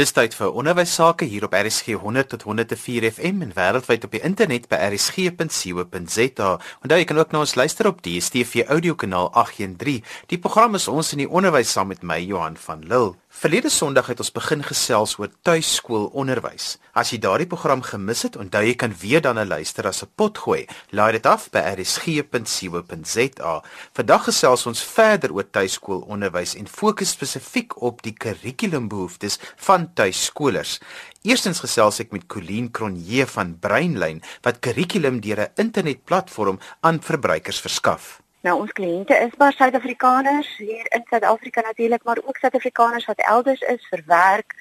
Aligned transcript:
Dis 0.00 0.14
tyd 0.16 0.32
vir 0.32 0.54
onderwys 0.56 0.94
sake 0.96 1.26
hier 1.28 1.44
op 1.44 1.52
RSG 1.52 1.98
100 2.00 2.30
tot 2.32 2.46
104 2.48 3.04
FM 3.10 3.42
en 3.44 3.50
wêreldwyd 3.52 4.06
op 4.06 4.14
die 4.16 4.22
internet 4.24 4.64
by 4.70 4.78
rsg.co.za. 4.86 6.46
Onthou 6.80 6.98
jy 7.02 7.08
kan 7.10 7.20
ook 7.20 7.34
na 7.34 7.42
ons 7.44 7.52
luister 7.60 7.90
op 7.90 8.00
DStv 8.06 8.64
audiokanaal 8.72 9.28
813. 9.42 10.00
Die 10.32 10.38
program 10.40 10.78
is 10.80 10.88
ons 10.88 11.12
in 11.12 11.26
die 11.26 11.28
onderwys 11.28 11.74
saam 11.76 11.92
met 11.92 12.00
my 12.00 12.16
Johan 12.22 12.56
van 12.56 12.86
Lille. 12.88 13.18
Verlede 13.30 13.70
Sondag 13.70 14.08
het 14.10 14.18
ons 14.18 14.32
begin 14.34 14.64
gesels 14.66 15.12
oor 15.20 15.30
tuiskoolonderwys. 15.46 16.80
As 16.98 17.12
jy 17.14 17.18
daardie 17.22 17.46
program 17.46 17.78
gemis 17.86 18.24
het, 18.26 18.34
onthou 18.34 18.64
jy 18.66 18.72
kan 18.74 18.90
weer 18.98 19.22
dan 19.22 19.38
luister 19.46 19.86
as 19.86 20.02
'n 20.02 20.10
potgooi. 20.18 20.66
Laai 20.90 21.12
dit 21.12 21.26
af 21.26 21.48
by 21.50 21.62
rsg.co.za. 21.78 23.62
Vandag 23.94 24.24
gesels 24.24 24.66
ons 24.66 24.82
verder 24.82 25.32
oor 25.32 25.50
tuiskoolonderwys 25.50 26.54
en 26.56 26.66
fokus 26.66 27.10
spesifiek 27.10 27.80
op 27.80 28.02
die 28.02 28.12
kurrikulumbehoeftes 28.12 29.38
van 29.56 29.94
tuisskolers. 29.94 30.80
Eerstens 31.22 31.60
gesels 31.60 32.00
ek 32.00 32.10
met 32.10 32.26
Colleen 32.26 32.70
Cronje 32.70 33.26
van 33.26 33.58
Breinlyn 33.58 34.22
wat 34.42 34.58
kurrikulum 34.58 35.20
deur 35.20 35.40
'n 35.40 35.52
internetplatform 35.54 36.58
aan 36.80 37.00
verbruikers 37.00 37.60
verskaf. 37.60 38.20
Nou 38.46 38.56
ons 38.62 38.72
kliënte 38.72 39.16
is 39.20 39.36
maar 39.36 39.52
Suid-Afrikaners 39.52 40.48
hier 40.56 40.86
in 40.96 41.02
Suid-Afrika 41.10 41.60
natuurlik, 41.60 42.04
maar 42.04 42.20
ook 42.24 42.36
Suid-Afrikaners 42.40 43.04
wat 43.04 43.20
elders 43.28 43.60
is 43.60 43.82
vir 43.92 44.02
werk, 44.06 44.54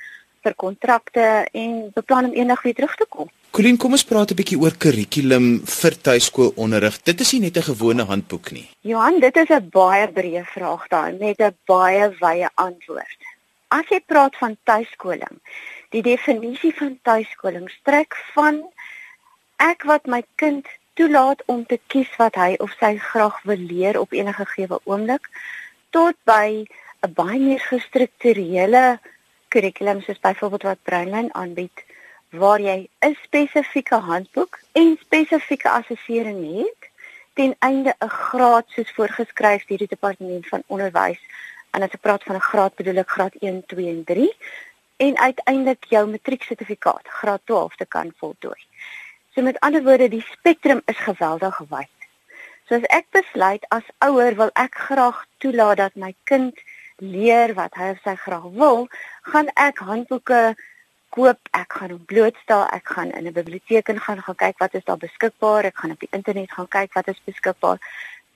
vir 0.44 0.56
kontrakte 0.56 1.28
en 1.52 1.78
beplan 1.96 2.28
om 2.30 2.36
eendag 2.36 2.64
weer 2.64 2.76
terug 2.76 2.96
te 2.96 3.08
kom. 3.10 3.30
Colleen, 3.56 3.78
kom 3.82 3.96
ons 3.96 4.04
praat 4.04 4.32
'n 4.32 4.40
bietjie 4.40 4.60
oor 4.60 4.76
kurrikulum 4.78 5.62
vir 5.66 5.94
tuiskoolonderrig. 6.08 7.02
Dit 7.04 7.20
is 7.20 7.32
nie 7.34 7.42
net 7.42 7.58
'n 7.58 7.72
gewone 7.72 8.04
handboek 8.04 8.52
nie. 8.52 8.70
Johan, 8.82 9.20
dit 9.20 9.36
is 9.38 9.50
'n 9.50 9.70
baie 9.72 10.08
breë 10.08 10.46
vraag 10.46 10.88
daai 10.88 11.18
met 11.18 11.40
'n 11.40 11.56
baie 11.66 12.10
wye 12.20 12.50
antwoord. 12.56 13.20
As 13.70 13.86
jy 13.90 14.00
praat 14.06 14.36
van 14.36 14.58
tuiskoling, 14.64 15.40
die 15.90 16.02
definisie 16.02 16.74
van 16.76 17.00
tuiskoling 17.04 17.70
strek 17.70 18.16
van 18.34 18.64
ek 19.58 19.84
wat 19.84 20.06
my 20.06 20.24
kind 20.36 20.68
toelaat 21.00 21.44
om 21.46 21.62
te 21.66 21.78
kies 21.88 22.10
wat 22.20 22.36
hy 22.36 22.56
of 22.64 22.72
sy 22.76 22.98
graag 23.00 23.38
wil 23.48 23.62
leer 23.72 24.00
op 24.00 24.12
enige 24.12 24.46
gewe 24.54 24.80
oomblik 24.84 25.30
tot 25.96 26.18
by 26.28 26.66
'n 27.08 27.14
baie 27.20 27.40
meer 27.40 27.62
gestruktureerde 27.68 29.00
kurrikulum 29.48 30.02
soos 30.02 30.20
byvoorbeeld 30.20 30.66
wat 30.70 30.84
Breinlyn 30.84 31.30
aanbied 31.42 31.86
waar 32.42 32.60
jy 32.60 32.90
'n 33.08 33.16
spesifieke 33.24 33.96
handboek 34.10 34.60
en 34.72 34.98
spesifieke 35.06 35.70
assessering 35.70 36.42
het 36.58 36.92
ten 37.34 37.56
einde 37.60 37.96
'n 38.00 38.10
graad 38.10 38.66
soos 38.68 38.92
voorgeskryf 38.92 39.66
deur 39.66 39.78
die 39.78 39.94
departement 39.96 40.48
van 40.48 40.64
onderwys 40.68 41.22
en 41.72 41.82
as 41.82 41.96
ek 41.96 42.02
praat 42.02 42.24
van 42.24 42.36
'n 42.36 42.50
graad 42.52 42.76
bedoel 42.76 42.98
ek 43.04 43.10
graad 43.10 43.36
1, 43.40 43.66
2 43.66 43.88
en 43.88 44.04
3 44.04 44.36
en 44.98 45.18
uiteindelik 45.18 45.84
jou 45.90 46.08
matrieksertifikaat 46.10 47.08
graad 47.08 47.42
12 47.46 47.76
te 47.76 47.86
kan 47.86 48.14
voltooi. 48.18 48.69
So 49.40 49.46
met 49.46 49.60
ander 49.60 49.84
woorde, 49.84 50.10
die 50.10 50.26
spektrum 50.32 50.82
is 50.86 50.98
geweldig 50.98 51.58
wyd. 51.70 52.08
So 52.68 52.76
as 52.76 52.88
ek 52.92 53.06
besluit 53.16 53.64
as 53.72 53.86
ouer 54.04 54.36
wil 54.36 54.50
ek 54.60 54.76
graag 54.76 55.22
toelaat 55.40 55.80
dat 55.80 55.96
my 55.96 56.10
kind 56.28 56.60
leer 57.00 57.54
wat 57.56 57.78
hy 57.80 57.94
of 57.94 58.02
sy 58.04 58.18
graag 58.20 58.50
wil, 58.58 58.84
gaan 59.32 59.48
ek 59.56 59.80
handboeke 59.88 60.42
koop, 61.16 61.40
ek 61.56 61.78
gaan 61.78 61.96
hom 61.96 62.04
blootstel, 62.12 62.66
ek 62.76 62.92
gaan 62.98 63.16
in 63.16 63.32
'n 63.32 63.38
biblioteek 63.40 63.88
in 63.96 64.04
gaan 64.08 64.20
gaan 64.28 64.40
kyk 64.44 64.60
wat 64.60 64.76
is 64.76 64.84
daar 64.84 65.00
beskikbaar, 65.08 65.72
ek 65.72 65.78
gaan 65.78 65.96
op 65.96 66.04
die 66.04 66.12
internet 66.12 66.52
gaan 66.52 66.68
kyk 66.68 67.00
wat 67.00 67.08
is 67.08 67.24
beskikbaar 67.32 67.80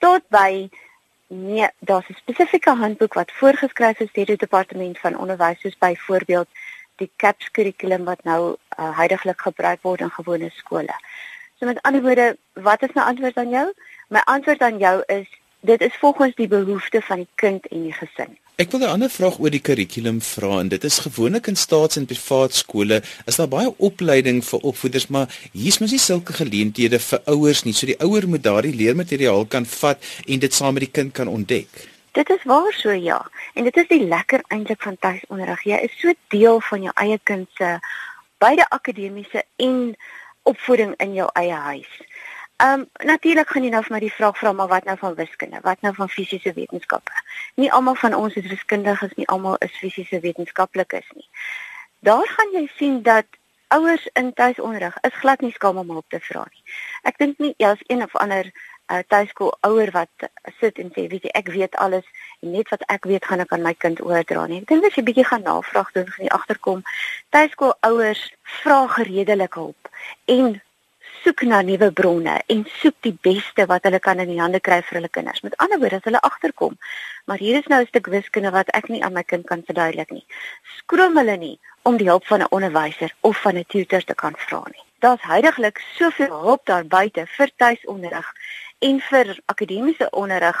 tot 0.00 0.24
by 0.32 0.70
nee, 1.28 1.68
daar's 1.80 2.08
'n 2.08 2.16
spesifieke 2.16 2.70
handboek 2.70 3.14
wat 3.14 3.36
voorgeskryf 3.42 4.00
is 4.00 4.12
deur 4.12 4.32
die 4.32 4.44
departement 4.46 4.98
van 4.98 5.20
onderwys 5.20 5.60
soos 5.60 5.76
byvoorbeeld 5.78 6.48
die 7.02 7.10
CAPS 7.16 7.50
kurrikulum 7.50 8.04
wat 8.04 8.24
nou 8.24 8.40
uh, 8.78 8.90
heidaglik 8.98 9.40
gebruik 9.40 9.82
word 9.82 10.00
in 10.00 10.10
gewone 10.10 10.50
skole. 10.56 10.94
So 11.58 11.66
met 11.66 11.82
ander 11.82 12.02
woorde, 12.02 12.36
wat 12.52 12.82
is 12.82 12.94
my 12.94 13.02
antwoord 13.02 13.36
aan 13.36 13.50
jou? 13.50 13.66
My 14.08 14.22
antwoord 14.30 14.62
aan 14.62 14.78
jou 14.78 15.02
is 15.06 15.28
dit 15.64 15.80
is 15.80 15.96
volgens 15.96 16.34
die 16.36 16.48
behoeftes 16.48 17.06
van 17.08 17.22
die 17.24 17.30
kind 17.40 17.66
en 17.72 17.86
die 17.86 17.94
gesin. 17.96 18.36
Ek 18.54 18.70
wil 18.70 18.80
'n 18.80 18.94
ander 18.94 19.10
vraag 19.10 19.38
oor 19.38 19.50
die 19.50 19.64
kurrikulum 19.66 20.20
vra 20.22 20.60
en 20.60 20.68
dit 20.68 20.84
is 20.84 20.98
gewoonlik 20.98 21.46
in 21.46 21.56
staats- 21.56 21.96
en 21.96 22.06
privaat 22.06 22.54
skole 22.54 23.02
is 23.26 23.36
daar 23.36 23.48
baie 23.48 23.74
opleiding 23.78 24.44
vir 24.44 24.60
opvoeders 24.60 25.06
maar 25.06 25.26
hier's 25.52 25.78
mos 25.78 25.90
nie 25.90 25.98
sulke 25.98 26.32
geleenthede 26.32 26.98
vir 26.98 27.20
ouers 27.24 27.64
nie 27.64 27.72
so 27.72 27.86
die 27.86 27.98
ouer 27.98 28.28
moet 28.28 28.42
daardie 28.42 28.76
leermateriaal 28.76 29.46
kan 29.46 29.66
vat 29.66 29.98
en 30.26 30.38
dit 30.38 30.54
saam 30.54 30.74
met 30.74 30.86
die 30.86 30.92
kind 30.92 31.12
kan 31.12 31.28
ontdek. 31.28 31.93
Dit 32.14 32.30
is 32.30 32.42
waar 32.42 32.72
so 32.72 32.90
ja. 32.90 33.26
En 33.54 33.64
dit 33.64 33.76
is 33.76 33.88
die 33.88 34.04
lekker 34.06 34.42
eintlik 34.46 34.82
van 34.82 34.96
tuisonderrig. 34.98 35.62
Jy 35.66 35.78
is 35.82 35.94
so 35.98 36.12
deel 36.28 36.60
van 36.60 36.82
jou 36.82 36.92
eie 36.94 37.18
kind 37.22 37.48
se 37.58 37.78
beide 38.38 38.66
akademiese 38.68 39.42
en 39.56 39.96
opvoeding 40.42 40.94
in 41.02 41.14
jou 41.14 41.26
eie 41.32 41.56
huis. 41.70 41.96
Ehm 42.56 42.80
um, 42.80 43.06
natuurlik 43.06 43.50
gaan 43.50 43.66
jy 43.66 43.70
nou 43.74 43.82
vir 43.82 43.96
my 43.96 44.00
die 44.04 44.12
vraag 44.14 44.38
vra 44.38 44.52
maar 44.52 44.70
wat 44.70 44.84
nou 44.86 44.94
van 44.98 45.14
wiskunde? 45.18 45.58
Wat 45.62 45.80
nou 45.80 45.94
van 45.94 46.08
fisiese 46.08 46.52
wetenskappe? 46.54 47.16
Nie 47.54 47.72
almal 47.72 47.98
van 47.98 48.14
ons 48.14 48.34
is 48.38 48.46
wiskundiges 48.46 49.16
nie, 49.18 49.26
almal 49.26 49.56
is 49.58 49.74
fisiese 49.82 50.20
wetenskaplikes 50.20 51.08
nie. 51.18 51.26
Daar 51.98 52.28
gaan 52.36 52.54
jy 52.54 52.68
sien 52.76 53.02
dat 53.02 53.26
ouers 53.74 54.06
in 54.12 54.32
tuisonderrig 54.32 55.00
is 55.00 55.18
glad 55.18 55.40
nie 55.40 55.52
skaam 55.52 55.82
om 55.82 55.90
hulp 55.90 56.06
te 56.08 56.22
vra 56.30 56.46
nie. 56.46 56.62
Ek 57.02 57.18
dink 57.18 57.42
nie 57.42 57.54
as 57.58 57.82
een 57.86 58.06
of 58.06 58.14
ander 58.22 58.52
uh, 58.92 59.02
tuiskool 59.08 59.54
ouer 59.60 59.90
wat 59.90 60.28
sit 60.60 60.78
en 60.78 60.90
sê 60.96 61.06
weet 61.12 61.24
jy 61.28 61.32
ek 61.40 61.48
weet 61.54 61.76
alles 61.76 62.04
en 62.42 62.52
net 62.52 62.68
wat 62.68 62.84
ek 62.88 63.08
weet 63.10 63.24
gaan 63.24 63.40
ek 63.40 63.52
aan 63.52 63.62
my 63.62 63.74
kind 63.74 64.00
oordra 64.04 64.46
nie. 64.46 64.60
Ek 64.62 64.68
dink 64.68 64.84
as 64.84 64.98
jy 64.98 65.06
bietjie 65.06 65.26
gaan 65.30 65.46
navraag 65.48 65.90
doen 65.96 66.06
gaan 66.10 66.26
jy 66.26 66.32
agterkom 66.36 66.84
tuiskool 67.36 67.74
ouers 67.88 68.22
vra 68.60 68.84
gereedelik 68.98 69.58
hulp 69.60 69.90
en 70.26 70.60
soek 71.24 71.42
na 71.48 71.62
nuwe 71.64 71.88
bronne 71.98 72.34
en 72.52 72.64
soek 72.80 72.96
die 73.06 73.14
beste 73.26 73.64
wat 73.70 73.86
hulle 73.88 74.00
kan 74.06 74.20
in 74.20 74.28
die 74.28 74.40
hande 74.40 74.60
kry 74.60 74.80
vir 74.84 74.98
hulle 74.98 75.08
kinders. 75.08 75.40
Met 75.46 75.56
ander 75.64 75.80
woorde, 75.80 76.00
as 76.02 76.08
hulle 76.08 76.20
agterkom, 76.28 76.74
maar 77.24 77.40
hier 77.40 77.56
is 77.60 77.70
nou 77.72 77.80
'n 77.80 77.86
stuk 77.86 78.10
wiskunde 78.12 78.50
wat 78.50 78.68
ek 78.80 78.88
nie 78.88 79.02
aan 79.02 79.14
my 79.14 79.22
kind 79.22 79.46
kan 79.46 79.62
verduidelik 79.64 80.10
nie. 80.10 80.26
Skroom 80.78 81.16
hulle 81.16 81.36
nie 81.36 81.58
om 81.82 81.96
die 81.96 82.08
hulp 82.08 82.26
van 82.26 82.42
'n 82.42 82.50
onderwyser 82.50 83.14
of 83.20 83.40
van 83.40 83.56
'n 83.56 83.64
tutor 83.68 84.04
te 84.04 84.14
kan 84.14 84.34
vra 84.36 84.62
nie. 84.66 84.84
Daar's 84.98 85.22
heidaglik 85.22 85.80
soveel 85.96 86.40
hulp 86.40 86.66
daar 86.66 86.84
buite 86.84 87.26
vir 87.26 87.50
tuisonderrig 87.56 88.28
en 88.78 89.00
vir 89.00 89.38
akademiese 89.46 90.10
onderrig 90.10 90.60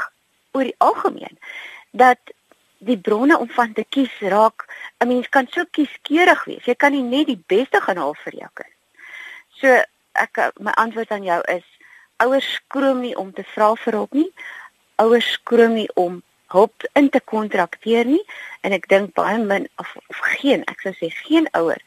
oor 0.52 0.64
die 0.64 0.78
algemeen 0.78 1.38
dat 1.90 2.18
die 2.84 2.98
bronne 2.98 3.38
om 3.38 3.48
van 3.48 3.72
te 3.72 3.84
kies 3.88 4.12
raak 4.20 4.66
'n 5.00 5.08
mens 5.08 5.28
kan 5.28 5.46
so 5.50 5.64
kieskeurig 5.70 6.44
wees 6.44 6.64
jy 6.64 6.74
kan 6.74 6.92
nie 6.92 7.02
net 7.02 7.26
die 7.26 7.42
beste 7.46 7.80
gaan 7.80 7.96
haal 7.96 8.14
vir 8.24 8.34
jou 8.34 8.50
kind. 8.54 8.74
So 9.60 9.82
ek 10.12 10.38
my 10.58 10.70
antwoord 10.70 11.10
aan 11.10 11.24
jou 11.24 11.40
is 11.48 11.64
ouers 12.16 12.52
skroom 12.54 13.00
nie 13.00 13.16
om 13.16 13.32
te 13.32 13.44
vra 13.54 13.74
vir 13.74 13.92
hulp 13.98 14.12
nie 14.12 14.30
ouers 15.02 15.32
skroom 15.32 15.74
nie 15.74 15.88
om 15.94 16.22
hulp 16.54 16.86
in 16.94 17.10
te 17.10 17.20
kontrakteer 17.20 18.06
nie 18.06 18.22
en 18.60 18.72
ek 18.76 18.88
dink 18.88 19.14
baie 19.18 19.38
min 19.38 19.68
of, 19.82 19.96
of 20.10 20.18
geen 20.38 20.62
ek 20.70 20.84
sou 20.86 20.94
sê 20.98 21.10
geen 21.10 21.48
ouer 21.58 21.80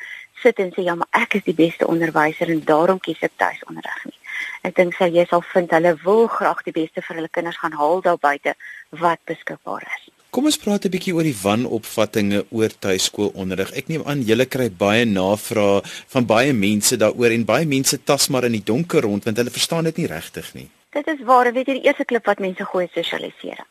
sit 0.44 0.60
en 0.60 0.74
sê 0.76 0.84
ja 0.88 0.96
maar 0.96 1.22
ek 1.22 1.40
is 1.40 1.46
die 1.48 1.56
beste 1.56 1.88
onderwyser 1.88 2.52
en 2.52 2.64
daarom 2.72 3.00
kies 3.00 3.24
ek 3.30 3.38
tuisonderrig 3.44 4.04
nie 4.10 4.17
Ek 4.64 4.76
dink 4.76 4.96
sy 4.98 5.10
jy 5.14 5.26
sal 5.30 5.44
vind 5.54 5.72
hulle 5.72 5.96
wil 6.04 6.28
graag 6.28 6.64
die 6.64 6.76
beste 6.76 7.02
vir 7.02 7.16
hulle 7.16 7.32
kinders 7.32 7.58
gaan 7.58 7.78
haal 7.80 8.02
daar 8.02 8.18
buite 8.18 8.56
wat 9.04 9.20
beskikbaar 9.26 9.84
is. 9.96 10.08
Kom 10.30 10.46
ons 10.46 10.58
praat 10.58 10.86
'n 10.86 10.92
bietjie 10.92 11.14
oor 11.16 11.24
die 11.24 11.42
wanopvattinge 11.44 12.46
oor 12.52 12.72
tuiskoolonderrig. 12.86 13.72
Ek 13.74 13.88
neem 13.88 14.04
aan 14.06 14.22
julle 14.22 14.46
kry 14.46 14.70
baie 14.70 15.06
navrae 15.06 15.82
van 16.14 16.26
baie 16.26 16.54
mense 16.54 16.98
daaroor 16.98 17.32
en 17.32 17.46
baie 17.46 17.66
mense 17.66 18.04
tas 18.04 18.28
maar 18.30 18.44
in 18.44 18.52
die 18.52 18.64
donker 18.64 19.02
rond 19.02 19.24
want 19.24 19.38
hulle 19.38 19.50
verstaan 19.50 19.84
dit 19.84 19.98
nie 19.98 20.08
regtig 20.08 20.54
nie. 20.54 20.70
Dit 20.92 21.08
is 21.08 21.24
waar, 21.24 21.54
weet 21.54 21.68
jy, 21.68 21.74
die 21.80 21.88
eerste 21.88 22.06
klip 22.06 22.26
wat 22.26 22.40
mense 22.40 22.66
gooi 22.66 22.88
sosialisering. 22.94 23.68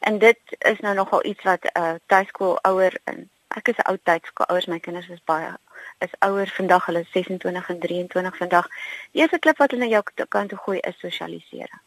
En 0.00 0.18
dit 0.18 0.38
is 0.58 0.78
nou 0.80 0.94
nogal 0.94 1.24
iets 1.24 1.42
wat 1.42 1.64
'n 1.64 1.80
uh, 1.80 1.94
tuiskoolouer 2.06 2.94
in 3.04 3.28
ek 3.56 3.68
is 3.72 3.78
'n 3.82 3.88
ou 3.90 3.96
tuiskoolouers, 4.02 4.66
my 4.66 4.78
kinders 4.78 5.08
is 5.08 5.24
baie 5.24 5.52
is 5.98 6.14
ouer 6.20 6.48
vandag, 6.58 6.86
hulle 6.86 7.00
is 7.00 7.12
26 7.12 7.68
en 7.68 7.78
23 7.80 8.36
vandag. 8.36 8.68
Die 9.12 9.20
eerste 9.20 9.38
klip 9.38 9.58
wat 9.58 9.70
hulle 9.70 9.84
na 9.84 9.90
jou 9.90 10.02
kant 10.28 10.48
toe 10.52 10.58
gooi 10.58 10.78
is 10.78 10.98
sosialisering. 11.00 11.82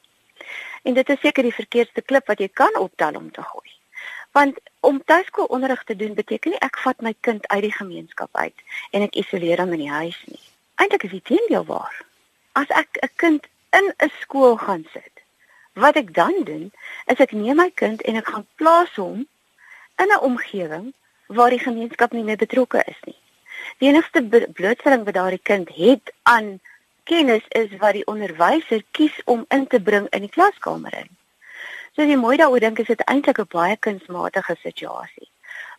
En 0.84 0.94
dit 0.94 1.10
is 1.10 1.20
seker 1.20 1.44
die 1.44 1.54
verkeerdste 1.54 2.02
klip 2.02 2.28
wat 2.28 2.40
jy 2.40 2.50
kan 2.54 2.78
optel 2.78 3.16
om 3.16 3.32
te 3.32 3.42
gooi. 3.42 3.70
Want 4.32 4.60
om 4.80 5.02
tuiskoolonderrig 5.04 5.84
te 5.84 5.96
doen 5.96 6.14
beteken 6.14 6.52
nie 6.52 6.62
ek 6.66 6.78
vat 6.86 7.02
my 7.02 7.14
kind 7.22 7.48
uit 7.48 7.62
die 7.62 7.74
gemeenskap 7.74 8.30
uit 8.38 8.66
en 8.92 9.06
ek 9.08 9.18
isoleer 9.22 9.62
hom 9.62 9.74
in 9.78 9.86
die 9.86 9.94
huis 9.94 10.20
nie. 10.26 10.44
Eintlik 10.76 11.04
is 11.04 11.18
dit 11.18 11.26
teendeel 11.26 11.66
waar. 11.66 12.06
As 12.54 12.70
ek 12.70 12.98
'n 13.02 13.10
kind 13.16 13.48
in 13.78 13.94
'n 13.98 14.12
skool 14.22 14.58
gaan 14.58 14.86
sit, 14.94 15.12
wat 15.74 15.96
ek 15.96 16.14
dan 16.14 16.44
doen, 16.44 16.72
is 17.06 17.20
ek 17.20 17.32
neem 17.32 17.56
my 17.56 17.70
kind 17.70 18.02
en 18.02 18.16
ek 18.16 18.28
gaan 18.28 18.48
plaas 18.56 18.96
hom 18.96 19.28
in 19.98 20.10
'n 20.12 20.20
omgewing 20.20 20.94
waar 21.30 21.54
die 21.54 21.62
gemeenskap 21.62 22.14
nie 22.14 22.24
meer 22.26 22.40
betrokke 22.42 22.82
is 22.90 23.00
nie. 23.06 23.18
Die 23.80 23.90
enigste 23.92 24.24
blootstelling 24.58 25.06
wat 25.06 25.16
daardie 25.16 25.44
kind 25.44 25.70
het 25.76 26.12
aan 26.24 26.58
kennis 27.10 27.46
is 27.58 27.72
wat 27.82 27.96
die 27.98 28.06
onderwyser 28.10 28.84
kies 28.98 29.16
om 29.26 29.46
in 29.56 29.68
te 29.68 29.80
bring 29.82 30.08
in 30.16 30.26
die 30.26 30.34
klaskamer 30.34 30.94
in. 31.04 31.10
So 31.94 32.06
as 32.06 32.10
jy 32.10 32.18
mooi 32.22 32.38
daaroor 32.38 32.64
dink, 32.64 32.80
is 32.80 32.90
dit 32.90 33.06
eintlik 33.06 33.40
'n 33.42 33.50
baie 33.54 33.78
kunsmatige 33.78 34.56
situasie. 34.64 35.30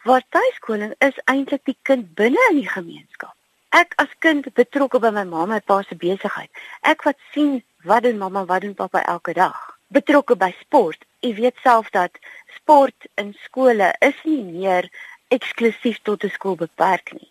Waar 0.04 0.22
tuiskoling 0.28 0.94
is 0.98 1.18
eintlik 1.24 1.64
die 1.64 1.76
kind 1.82 2.14
binne 2.14 2.46
in 2.50 2.56
die 2.62 2.68
gemeenskap. 2.68 3.34
Ek 3.70 3.94
as 4.02 4.10
kind 4.18 4.46
betrokke 4.54 4.98
by 4.98 5.10
my 5.10 5.24
ma 5.24 5.42
en 5.42 5.48
my 5.48 5.60
pa 5.60 5.82
se 5.82 5.94
besigheid. 5.94 6.50
Ek 6.82 7.02
wat 7.04 7.18
sien 7.32 7.62
wat 7.84 8.02
doen 8.02 8.18
mamma, 8.18 8.44
wat 8.44 8.62
doen 8.62 8.74
pappa 8.74 9.02
elke 9.02 9.32
dag. 9.32 9.78
Betrokke 9.88 10.36
by 10.36 10.54
sport. 10.60 11.04
Jy 11.20 11.34
weet 11.34 11.56
self 11.62 11.90
dat 11.90 12.18
sport 12.56 13.06
in 13.14 13.34
skole 13.44 13.94
is 14.00 14.18
nie 14.24 14.42
meer 14.42 14.90
eksklusief 15.36 15.98
tot 16.02 16.24
'n 16.24 16.36
skool 16.36 16.56
beperk 16.56 17.12
nie. 17.12 17.30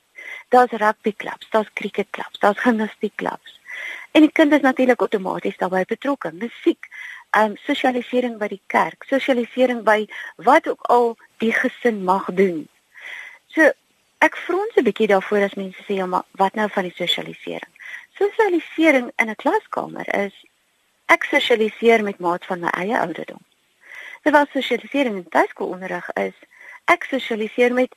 Daar's 0.50 0.72
rugbyklubs, 0.72 1.50
daar's 1.50 1.74
cricketklubs, 1.74 2.40
daar's 2.40 2.60
gimnastiekklubs. 2.60 3.60
En 4.12 4.22
die 4.22 4.32
kind 4.32 4.54
is 4.54 4.62
natuurlik 4.62 5.02
outomaties 5.02 5.58
daarbey 5.58 5.86
betrokke. 5.86 6.32
Musiek, 6.34 6.88
ehm 7.30 7.52
um, 7.52 7.58
sosialisering 7.58 8.38
by 8.38 8.48
die 8.48 8.62
kerk, 8.68 9.04
sosialisering 9.04 9.84
by 9.84 10.08
wat 10.36 10.68
ook 10.68 10.82
al 10.82 11.18
die 11.38 11.54
gesin 11.54 12.04
mag 12.04 12.26
doen. 12.34 12.68
So 13.48 13.72
ek 14.18 14.38
frons 14.38 14.76
'n 14.76 14.84
bietjie 14.84 15.08
daarvoor 15.08 15.44
as 15.46 15.54
mense 15.54 15.84
sê 15.84 15.94
ja, 16.02 16.06
maar 16.06 16.26
wat 16.32 16.54
nou 16.54 16.70
van 16.70 16.84
die 16.84 16.96
sosialisering? 16.96 17.74
Sosialisering 18.18 19.12
in 19.16 19.30
'n 19.30 19.36
klaskamer 19.36 20.08
is 20.26 20.34
ek 21.06 21.24
sosialiseer 21.24 22.04
met 22.04 22.20
maat 22.20 22.46
van 22.46 22.60
my 22.60 22.68
eie 22.68 23.00
ouderdom. 23.00 23.42
Terwyl 24.22 24.46
sosialisering 24.52 25.16
in 25.16 25.30
tuiskoolonderrig 25.30 26.10
is 26.14 26.36
ek 26.90 27.06
sosialiseer 27.10 27.74
met 27.74 27.96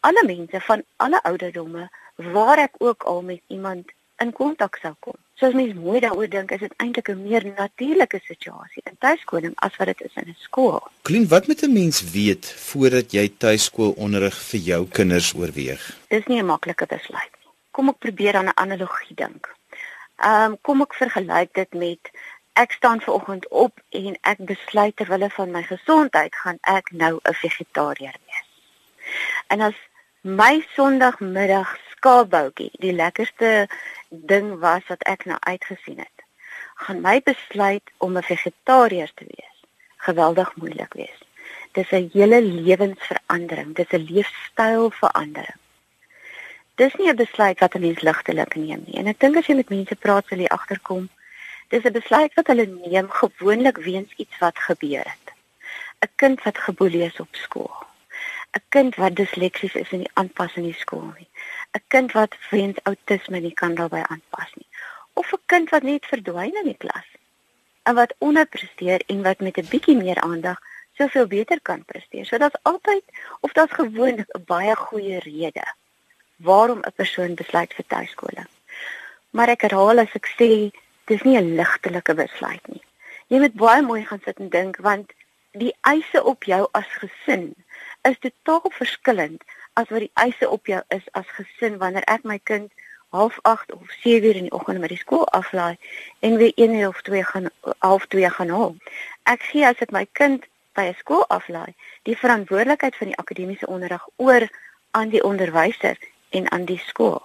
alle 0.00 0.22
mense 0.26 0.60
van 0.68 0.82
alle 0.96 1.20
ouderdomme 1.22 1.88
waar 2.34 2.58
ek 2.58 2.78
ook 2.78 3.02
al 3.02 3.22
met 3.22 3.40
iemand 3.46 3.92
in 4.22 4.32
kontak 4.32 4.78
sou 4.82 4.94
kom. 5.00 5.18
So 5.38 5.48
as 5.48 5.56
mens 5.58 5.74
mooi 5.74 6.00
daaroor 6.04 6.28
dink, 6.30 6.52
is 6.54 6.60
dit 6.62 6.74
eintlik 6.82 7.08
'n 7.10 7.22
meer 7.22 7.44
natuurlike 7.44 8.20
situasie 8.24 8.82
in 8.90 8.96
tuiskoling 8.98 9.54
as 9.66 9.76
wat 9.76 9.86
dit 9.86 10.00
is 10.00 10.14
in 10.14 10.28
'n 10.28 10.36
skool. 10.38 10.82
Klien, 11.02 11.28
wat 11.28 11.46
moet 11.46 11.62
'n 11.62 11.72
mens 11.72 12.02
weet 12.10 12.46
voordat 12.68 13.12
jy 13.12 13.28
tuiskoolonderrig 13.38 14.38
vir 14.50 14.60
jou 14.60 14.82
kinders 14.88 15.34
oorweeg? 15.34 15.82
Dis 16.08 16.26
nie 16.26 16.38
'n 16.42 16.46
maklike 16.46 16.86
besluit 16.86 17.34
nie. 17.40 17.50
Kom 17.70 17.88
ek 17.88 17.98
probeer 17.98 18.34
aan 18.36 18.48
'n 18.48 18.60
analogie 18.64 19.16
dink. 19.16 19.54
Ehm 20.16 20.52
um, 20.52 20.58
kom 20.60 20.80
ek 20.82 20.94
vergelyk 20.94 21.54
dit 21.54 21.72
met 21.74 22.10
ek 22.52 22.72
staan 22.72 23.00
ver 23.00 23.12
oggend 23.12 23.48
op 23.48 23.80
en 23.88 24.18
ek 24.20 24.38
besluit 24.38 24.96
ter 24.96 25.08
wille 25.08 25.30
van 25.30 25.50
my 25.50 25.62
gesondheid 25.62 26.34
gaan 26.36 26.58
ek 26.60 26.90
nou 26.90 27.20
'n 27.22 27.34
vegetariër 27.34 28.16
wees. 28.26 28.48
En 29.46 29.60
as 29.60 29.78
my 30.20 30.66
Sondagmiddag 30.74 31.76
skaapboutjie 31.90 32.70
die 32.72 32.92
lekkerste 32.92 33.68
ding 34.08 34.58
was 34.58 34.82
wat 34.86 35.02
ek 35.02 35.24
nou 35.24 35.38
uitgesien 35.40 35.98
het, 35.98 36.18
gaan 36.74 37.00
my 37.00 37.20
besluit 37.24 37.90
om 37.98 38.16
'n 38.16 38.22
vegetariër 38.22 39.10
te 39.14 39.24
wees 39.24 39.52
geweldig 39.96 40.56
moeilik 40.56 40.92
wees. 40.92 41.18
Dis 41.72 41.90
'n 41.90 42.10
hele 42.12 42.42
lewensverandering, 42.42 43.74
dis 43.74 43.92
'n 43.92 44.06
leefstylverandering. 44.10 45.60
Dis 46.74 46.94
nie 46.94 47.08
'n 47.08 47.16
besluit 47.16 47.58
wat 47.58 47.74
'n 47.74 47.80
mens 47.80 48.00
ligtelik 48.00 48.54
neem 48.54 48.82
nie. 48.86 48.98
En 48.98 49.06
ek 49.06 49.20
dink 49.20 49.36
as 49.36 49.46
jy 49.46 49.54
met 49.54 49.68
mense 49.68 49.94
praat, 49.94 50.26
sal 50.26 50.38
jy 50.38 50.46
agterkom 50.46 51.08
dis 51.72 51.84
'n 51.88 51.98
besluit 52.00 52.34
wat 52.34 52.46
hulle 52.50 52.66
neem 52.66 53.08
gewoonlik 53.10 53.78
weens 53.88 54.12
iets 54.22 54.38
wat 54.38 54.58
gebeur 54.68 55.06
het. 55.14 55.26
'n 56.04 56.10
Kind 56.16 56.42
wat 56.42 56.58
geboelie 56.58 57.04
is 57.10 57.20
op 57.20 57.34
skool. 57.44 57.74
'n 58.56 58.64
Kind 58.68 58.94
wat 58.96 59.16
disleksies 59.16 59.74
is 59.74 59.90
en 59.90 59.98
nie 59.98 60.10
aanpas 60.20 60.56
in 60.60 60.68
die 60.68 60.80
skool 60.84 61.08
nie. 61.18 61.28
'n 61.76 61.84
Kind 61.88 62.12
wat 62.12 62.36
weens 62.50 62.78
outisme 62.82 63.38
nie 63.40 63.54
kan 63.54 63.74
daarbey 63.74 64.02
aanpas 64.02 64.52
nie. 64.54 64.68
Of 65.12 65.32
'n 65.32 65.42
kind 65.46 65.70
wat 65.70 65.82
net 65.82 66.06
verdwyn 66.06 66.58
in 66.60 66.68
die 66.72 66.80
klas 66.84 67.08
en 67.82 67.94
wat 67.94 68.14
onderpresteer 68.18 69.00
en 69.06 69.22
wat 69.22 69.40
met 69.40 69.56
'n 69.56 69.68
bietjie 69.72 69.96
meer 69.96 70.20
aandag 70.20 70.58
soveel 70.98 71.26
beter 71.26 71.60
kan 71.62 71.84
presteer. 71.84 72.26
So 72.26 72.38
daar's 72.38 72.62
altyd 72.62 73.04
of 73.40 73.52
daar's 73.52 73.72
gewoonlik 73.72 74.28
'n 74.28 74.44
baie 74.44 74.76
goeie 74.76 75.18
rede 75.18 75.66
waarom 76.36 76.80
'n 76.80 76.92
persoon 76.94 77.34
besluit 77.34 77.74
vir 77.74 77.86
tuiskoling. 77.86 78.50
Maar 79.30 79.48
ek 79.48 79.60
herhaal 79.60 79.98
as 79.98 80.14
ek 80.14 80.26
sê 80.38 80.50
dis 81.04 81.22
nie 81.22 81.36
'n 81.38 81.54
ligtelike 81.54 82.14
besluit 82.14 82.66
nie. 82.68 82.82
Jy 83.26 83.38
moet 83.38 83.54
baie 83.54 83.82
mooi 83.82 84.04
gaan 84.04 84.20
sit 84.24 84.38
en 84.38 84.48
dink 84.48 84.76
want 84.76 85.12
die 85.52 85.74
eise 85.80 86.24
op 86.24 86.44
jou 86.44 86.68
as 86.72 86.86
gesin 87.00 87.54
is 88.02 88.18
totaal 88.18 88.70
verskillend 88.70 89.42
as 89.72 89.88
wat 89.88 90.00
die 90.04 90.14
eise 90.14 90.48
op 90.48 90.66
jou 90.66 90.82
is 90.88 91.06
as 91.12 91.26
gesin 91.36 91.78
wanneer 91.78 92.04
ek 92.06 92.24
my 92.24 92.38
kind 92.38 92.72
half 93.12 93.38
8 93.42 93.72
of 93.72 93.90
7 94.02 94.28
uur 94.28 94.36
in 94.36 94.48
die 94.48 94.52
oggend 94.52 94.80
by 94.80 94.88
die 94.88 95.00
skool 95.00 95.26
aflaai 95.38 95.76
en 96.20 96.36
weer 96.36 96.52
1 96.56 96.74
uur 96.74 96.88
of 96.88 97.02
2 97.02 97.24
gaan 97.24 97.50
half 97.78 98.06
2 98.06 98.30
gaan 98.30 98.48
haal. 98.48 98.76
Ek 99.22 99.42
gee 99.50 99.66
as 99.66 99.80
ek 99.84 99.92
my 99.92 100.06
kind 100.12 100.46
by 100.72 100.88
'n 100.88 100.96
skool 100.98 101.24
aflaai, 101.28 101.74
die 102.08 102.16
verantwoordelikheid 102.16 102.96
van 102.96 103.12
die 103.12 103.20
akademiese 103.24 103.66
onderrig 103.66 104.06
oor 104.16 104.48
aan 104.90 105.08
die 105.08 105.24
onderwyser 105.24 105.96
en 106.30 106.50
aan 106.50 106.64
die 106.64 106.80
skool. 106.86 107.22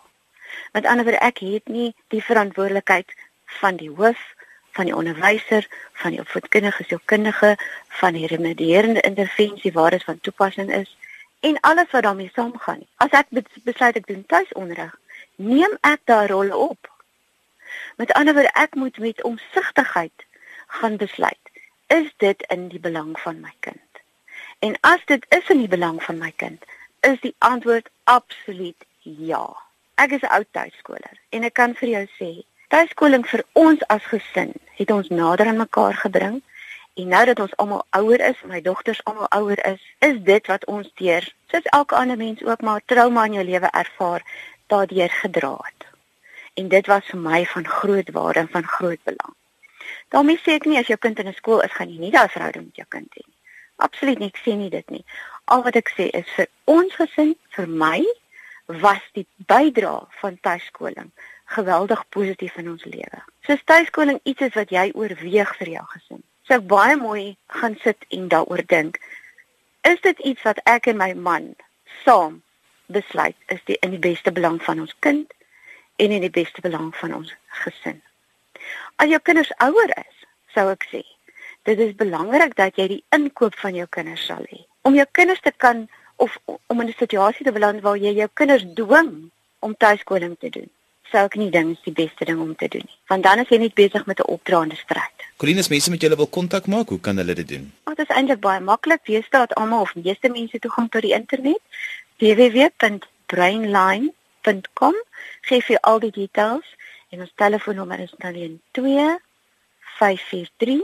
Met 0.71 0.85
ander 0.85 1.06
woorde, 1.06 1.19
ek 1.19 1.39
het 1.39 1.68
nie 1.68 1.95
die 2.07 2.23
verantwoordelikheid 2.23 3.15
van 3.59 3.75
die 3.75 3.89
hoof, 3.89 4.21
van 4.77 4.85
die 4.85 4.95
onderwyser, 4.95 5.67
van 5.94 6.11
die 6.13 6.19
opvoedkundige, 6.19 6.83
sielkundige, 6.83 7.57
van 7.88 8.13
die 8.13 8.27
remedierende 8.27 9.01
intervensie 9.01 9.73
waar 9.73 9.91
dit 9.91 10.03
van 10.03 10.19
toepassing 10.19 10.73
is 10.73 10.97
en 11.39 11.59
alles 11.59 11.91
wat 11.91 12.03
daarmee 12.03 12.31
saamgaan. 12.33 12.85
As 12.97 13.13
ek 13.13 13.29
besluit 13.63 13.95
ek 13.95 14.07
doen 14.07 14.25
tuisonderrig, 14.25 14.94
neem 15.35 15.77
ek 15.81 16.01
daai 16.09 16.27
rol 16.27 16.53
op. 16.53 16.89
Met 17.97 18.13
ander 18.13 18.33
woorde, 18.33 18.53
ek 18.53 18.75
moet 18.75 18.97
met 18.97 19.23
omsigtigheid 19.23 20.25
gaan 20.67 20.97
besluit, 20.97 21.53
is 21.88 22.09
dit 22.17 22.41
in 22.53 22.67
die 22.67 22.81
belang 22.81 23.13
van 23.19 23.39
my 23.39 23.53
kind? 23.59 24.01
En 24.59 24.77
as 24.81 25.05
dit 25.05 25.25
is 25.29 25.49
in 25.53 25.61
die 25.63 25.71
belang 25.71 26.01
van 26.03 26.17
my 26.17 26.31
kind, 26.35 26.65
is 27.05 27.19
die 27.21 27.35
antwoord 27.45 27.89
absoluut 28.03 28.85
ja. 29.01 29.45
Ek 29.95 30.11
is 30.11 30.21
'n 30.21 30.33
oud 30.38 30.49
tuiskoler 30.51 31.17
en 31.29 31.44
ek 31.44 31.53
kan 31.53 31.75
vir 31.75 31.89
jou 31.89 32.05
sê, 32.19 32.31
Tuiskoling 32.68 33.24
vir 33.31 33.42
ons 33.56 33.84
as 33.94 34.04
gesin 34.12 34.50
het 34.75 34.90
ons 34.92 35.08
nader 35.08 35.48
aan 35.48 35.60
mekaar 35.62 35.94
gebring. 35.96 36.42
En 37.00 37.08
nou 37.08 37.22
dat 37.30 37.40
ons 37.40 37.54
almal 37.64 37.86
ouer 37.96 38.19
is, 38.30 38.42
my 38.44 38.60
dogters 38.62 39.00
almal 39.08 39.30
ouer 39.38 39.62
is, 39.69 39.84
is 40.04 40.18
dit 40.28 40.50
wat 40.52 40.66
ons 40.66 40.90
deur, 41.00 41.24
soos 41.52 41.69
elke 41.78 41.96
ander 41.96 42.19
mens 42.19 42.44
ook 42.44 42.66
maar 42.68 42.84
trauma 42.86 43.24
in 43.30 43.38
jou 43.38 43.46
lewe 43.48 43.69
ervaar, 43.72 44.25
daardeur 44.68 45.14
gedra 45.22 45.54
het. 45.68 45.86
En 46.60 46.68
dit 46.68 46.90
was 46.92 47.06
vir 47.14 47.22
my 47.22 47.40
van 47.54 47.69
groot 47.75 48.12
waarde 48.18 48.44
en 48.44 48.52
van 48.58 48.68
groot 48.68 49.04
belang. 49.04 49.36
daarmee 50.10 50.40
sê 50.44 50.58
ek 50.60 50.66
nie 50.66 50.80
as 50.80 50.88
jou 50.88 50.98
kind 50.98 51.19
in 51.19 51.28
'n 51.28 51.40
skool 51.40 51.62
is, 51.62 51.72
gaan 51.72 51.90
jy 51.90 52.00
nie 52.00 52.12
daai 52.12 52.28
verhouding 52.28 52.66
met 52.66 52.75
jou 52.75 52.88
kind 52.90 53.08
hê 53.16 53.24
nie. 53.28 53.36
Absoluut 53.75 54.19
nie, 54.19 54.28
ek 54.28 54.42
sê 54.44 54.56
nie 54.56 54.69
dit 54.69 54.90
nie. 54.90 55.06
Al 55.46 55.64
wat 55.64 55.75
ek 55.75 55.90
sê 55.98 56.10
is 56.12 56.28
vir 56.36 56.48
ons 56.66 56.96
gesin, 56.96 57.36
vir 57.56 57.68
my, 57.68 58.04
was 58.66 59.04
die 59.14 59.28
bydrae 59.48 60.08
van 60.19 60.38
tuiskoling 60.42 61.12
geweldig 61.47 62.09
positief 62.09 62.56
in 62.56 62.69
ons 62.69 62.83
lewe. 62.83 63.21
So 63.47 63.56
tuiskoling 63.63 64.19
iets 64.23 64.42
is 64.49 64.56
wat 64.59 64.71
jy 64.73 64.89
oorweeg 64.94 65.54
vir 65.59 65.69
jou 65.77 65.85
gesin. 65.94 66.23
So 66.47 66.59
ek 66.59 66.68
baie 66.68 66.97
mooi 66.99 67.37
gaan 67.59 67.77
sit 67.83 68.04
en 68.11 68.27
daaroor 68.31 68.63
dink. 68.68 68.99
Is 69.87 70.01
dit 70.04 70.19
iets 70.19 70.44
wat 70.44 70.59
ek 70.68 70.89
en 70.92 70.99
my 70.99 71.13
man 71.13 71.54
saam 72.04 72.42
besluit 72.92 73.35
is 73.54 73.63
die 73.68 73.77
in 73.83 73.95
die 73.95 74.04
beste 74.04 74.31
belang 74.31 74.59
van 74.63 74.83
ons 74.83 74.95
kind 74.99 75.31
en 76.04 76.11
in 76.11 76.23
die 76.23 76.33
beste 76.33 76.61
belang 76.61 76.92
van 76.99 77.16
ons 77.16 77.33
gesin. 77.63 78.01
As 78.95 79.11
jou 79.11 79.19
kinders 79.23 79.51
ouer 79.63 79.92
is, 79.95 80.25
sou 80.56 80.68
ek 80.71 80.83
sê, 80.92 81.04
dit 81.68 81.80
is 81.83 81.95
belangrik 81.95 82.56
dat 82.59 82.80
jy 82.80 82.87
die 82.92 83.04
inkoop 83.16 83.56
van 83.59 83.75
jou 83.75 83.87
kinders 83.92 84.25
sal 84.27 84.44
hê. 84.51 84.63
Om 84.87 84.95
jou 84.95 85.07
kinders 85.11 85.44
te 85.44 85.51
kan 85.51 85.87
of 86.18 86.35
om 86.47 86.81
in 86.81 86.87
'n 86.87 86.99
situasie 86.99 87.45
te 87.45 87.51
beland 87.51 87.81
waar 87.81 87.97
jy 87.97 88.13
jou 88.19 88.30
kinders 88.33 88.66
dwing 88.75 89.31
om 89.59 89.77
tuiskoling 89.77 90.35
te 90.39 90.49
doen 90.49 90.71
sou 91.11 91.26
ek 91.26 91.35
nie 91.35 91.49
dink 91.54 91.78
is 91.78 91.83
die 91.85 91.94
beste 91.97 92.26
ding 92.26 92.40
om 92.44 92.56
te 92.56 92.68
doen 92.68 92.81
nie. 92.85 92.97
Want 93.07 93.23
dan 93.23 93.40
is 93.44 93.49
jy 93.49 93.57
net 93.61 93.73
besig 93.73 94.06
met 94.06 94.19
'n 94.19 94.31
opdraande 94.33 94.76
stryd. 94.76 95.11
Colinus, 95.37 95.69
mense 95.69 95.90
met 95.90 96.02
julle 96.02 96.16
wil 96.16 96.28
kontak 96.28 96.68
maak, 96.68 96.90
hoe 96.90 96.99
kan 96.99 97.18
hulle 97.18 97.33
dit 97.33 97.47
doen? 97.47 97.73
Oh, 97.83 97.95
dit 97.95 98.09
is 98.09 98.16
eintlik 98.16 98.40
baie 98.40 98.59
maklik. 98.59 98.99
Wie 99.04 99.23
staat 99.23 99.56
almal 99.56 99.81
of 99.81 99.95
meeste 99.95 100.30
mense 100.30 100.59
toegang 100.59 100.90
tot 100.90 101.02
die 101.02 101.14
internet? 101.14 101.59
www.brainline.com 102.18 104.95
gee 105.42 105.61
vir 105.61 105.78
al 105.81 105.99
die 105.99 106.11
details 106.11 106.76
en 107.09 107.19
ons 107.19 107.31
telefoonnommer 107.35 107.99
is 107.99 108.14
012 108.18 109.19
543 109.99 110.81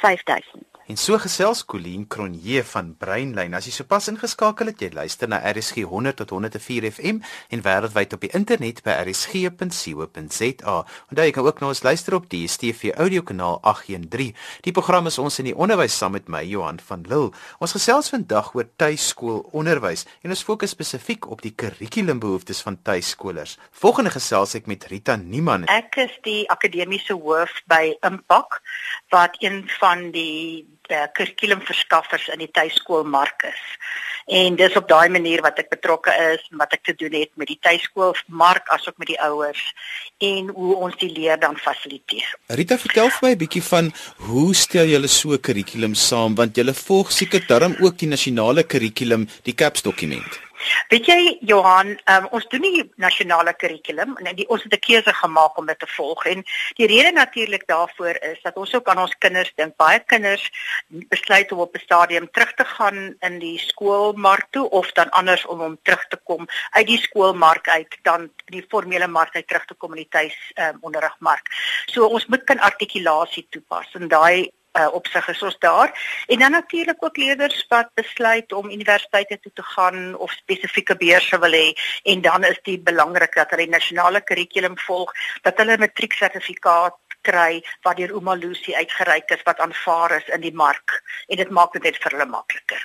5000. 0.00 0.77
En 0.88 0.96
so 0.96 1.18
gesels 1.20 1.64
Colleen 1.68 2.06
Cronje 2.06 2.62
van 2.64 2.94
Breinlyn. 2.96 3.52
As 3.52 3.66
jy 3.68 3.74
sopas 3.76 4.06
ingeskakel 4.08 4.70
het, 4.70 4.80
jy 4.80 4.88
luister 4.96 5.28
na 5.28 5.36
RSG 5.44 5.82
100 5.84 6.16
tot 6.16 6.30
104 6.32 6.86
FM 6.88 7.18
en 7.52 7.64
wêreldwyd 7.66 8.14
op 8.16 8.22
die 8.24 8.30
internet 8.32 8.80
by 8.86 8.94
rsg.co.za. 9.02 10.76
Onthou 11.10 11.26
jy 11.26 11.34
kan 11.36 11.44
ook 11.44 11.60
na 11.60 11.68
ons 11.68 11.82
luister 11.84 12.16
op 12.16 12.30
die 12.32 12.40
DStv 12.46 12.94
audiokanaal 13.04 13.58
813. 13.68 14.32
Die 14.64 14.72
program 14.72 15.10
is 15.12 15.18
ons 15.20 15.36
in 15.42 15.50
die 15.50 15.54
onderwys 15.60 15.98
saam 16.00 16.16
met 16.16 16.32
my 16.32 16.40
Johan 16.48 16.80
van 16.88 17.04
Lille. 17.04 17.34
Ons 17.60 17.76
gesels 17.76 18.08
vandag 18.14 18.54
oor 18.56 18.70
tuiskoolonderwys 18.80 20.06
en 20.24 20.32
ons 20.32 20.46
fokus 20.48 20.72
spesifiek 20.72 21.28
op 21.28 21.44
die 21.44 21.52
kurrikulumbehoeftes 21.52 22.64
van 22.64 22.80
tuiskolers. 22.80 23.58
Volgende 23.84 24.16
gesels 24.16 24.56
ek 24.56 24.72
met 24.72 24.88
Rita 24.88 25.20
Niemann. 25.20 25.68
Ek 25.68 26.00
is 26.00 26.16
die 26.24 26.48
akademiese 26.48 27.20
hoof 27.20 27.60
by 27.68 27.92
Impak 28.08 28.62
wat 29.12 29.36
een 29.44 29.66
van 29.76 30.08
die 30.16 30.64
uh, 30.90 31.06
kurrikulumverskaffers 31.12 32.28
in 32.34 32.38
die 32.38 32.50
tuiskoolmark 32.52 33.42
is. 33.50 33.62
En 34.28 34.56
dis 34.60 34.76
op 34.76 34.88
daai 34.88 35.08
manier 35.08 35.40
wat 35.40 35.56
ek 35.62 35.70
betrokke 35.72 36.12
is 36.34 36.42
en 36.50 36.60
wat 36.60 36.74
ek 36.76 36.82
te 36.84 36.94
doen 37.00 37.14
het 37.16 37.30
met 37.40 37.48
die 37.48 37.58
tuiskoolmark 37.64 38.68
asook 38.74 38.98
met 39.00 39.08
die 39.08 39.20
ouers 39.24 39.62
en 40.20 40.50
hoe 40.52 40.74
ons 40.76 40.98
die 41.00 41.08
leer 41.08 41.40
dan 41.40 41.56
fasiliteer. 41.56 42.28
Rita, 42.52 42.76
vertel 42.76 43.08
vir 43.08 43.28
my 43.28 43.32
'n 43.32 43.40
bietjie 43.44 43.64
van 43.70 43.92
hoe 44.28 44.54
stel 44.54 44.92
julle 44.92 45.08
so 45.08 45.32
'n 45.32 45.40
kurrikulum 45.40 45.94
saam 45.94 46.34
want 46.34 46.56
julle 46.56 46.74
volg 46.74 47.12
seker 47.12 47.46
darm 47.46 47.76
ook 47.80 47.96
die 47.98 48.08
nasionale 48.08 48.64
kurrikulum, 48.64 49.28
die 49.44 49.54
CAPS 49.54 49.82
dokument. 49.82 50.47
Weet 50.88 51.06
jy 51.06 51.38
Johan, 51.40 51.94
um, 52.10 52.28
ons 52.30 52.46
doen 52.52 52.60
nie 52.60 52.84
nasionale 52.96 53.54
kurrikulum 53.54 54.16
en 54.16 54.36
die, 54.36 54.48
ons 54.48 54.62
het 54.62 54.72
'n 54.74 54.84
keuse 54.86 55.14
gemaak 55.14 55.58
om 55.58 55.66
dit 55.66 55.78
te 55.78 55.86
volg 55.86 56.24
en 56.26 56.44
die 56.76 56.86
rede 56.86 57.12
natuurlik 57.12 57.66
daarvoor 57.66 58.16
is 58.32 58.40
dat 58.42 58.56
ons 58.56 58.74
ook 58.74 58.88
aan 58.88 58.98
ons 58.98 59.14
kinders 59.18 59.52
dink. 59.54 59.76
Baie 59.76 60.00
kinders 60.00 60.50
besluit 60.88 61.52
om 61.52 61.58
op 61.58 61.74
'n 61.74 61.80
stadium 61.80 62.30
terug 62.30 62.54
te 62.54 62.64
gaan 62.64 63.14
in 63.20 63.38
die 63.38 63.58
skoolmark 63.58 64.46
toe 64.50 64.70
of 64.70 64.92
dan 64.92 65.10
anders 65.10 65.46
om 65.46 65.60
om 65.60 65.78
terug 65.82 66.06
te 66.08 66.16
kom 66.24 66.46
uit 66.70 66.86
die 66.86 67.00
skoolmark 67.00 67.68
uit 67.68 67.96
dan 68.02 68.20
in 68.22 68.54
die 68.58 68.66
formele 68.68 69.06
mark 69.06 69.34
uit 69.34 69.46
terug 69.48 69.64
te 69.64 69.74
kom 69.74 69.90
in 69.90 70.02
die 70.02 70.10
tuis 70.10 70.36
um, 70.54 70.78
onderrigmark. 70.80 71.46
So 71.86 72.06
ons 72.06 72.26
moet 72.26 72.44
kan 72.44 72.58
artikulasie 72.58 73.46
toepas 73.50 73.94
en 73.94 74.08
daai 74.08 74.50
uh, 74.72 74.88
opsig 74.92 75.28
is 75.28 75.42
ons 75.42 75.58
daar. 75.58 75.92
En 76.26 76.38
dan 76.38 76.50
natuurlik 76.50 77.04
ook 77.04 77.16
leerders 77.16 77.64
wat 77.68 77.90
besluit 77.94 78.52
om 78.52 78.70
universiteite 78.70 79.38
toe 79.40 79.52
te 79.54 79.62
gaan 79.62 80.16
of 80.16 80.32
spesifieke 80.32 80.96
beurse 80.96 81.38
wil 81.38 81.52
hê 81.52 81.72
en 82.02 82.20
dan 82.20 82.44
is 82.44 82.58
dit 82.62 82.84
belangrik 82.84 83.34
dat 83.34 83.50
hulle 83.50 83.66
die 83.66 83.76
nasionale 83.76 84.20
kurrikulum 84.20 84.78
volg, 84.78 85.12
dat 85.42 85.56
hulle 85.56 85.76
'n 85.76 85.80
matrieksertifikaat 85.86 86.96
kry 87.22 87.62
wat 87.82 87.96
deur 87.96 88.14
Umalusi 88.14 88.74
uitgereik 88.74 89.30
is 89.30 89.42
wat 89.44 89.58
aanvaar 89.58 90.16
is 90.20 90.28
in 90.34 90.40
die 90.40 90.54
mark 90.54 91.02
en 91.28 91.36
dit 91.36 91.50
maak 91.50 91.72
dit 91.72 91.82
net 91.82 91.96
vir 92.02 92.16
hulle 92.16 92.30
makliker. 92.30 92.82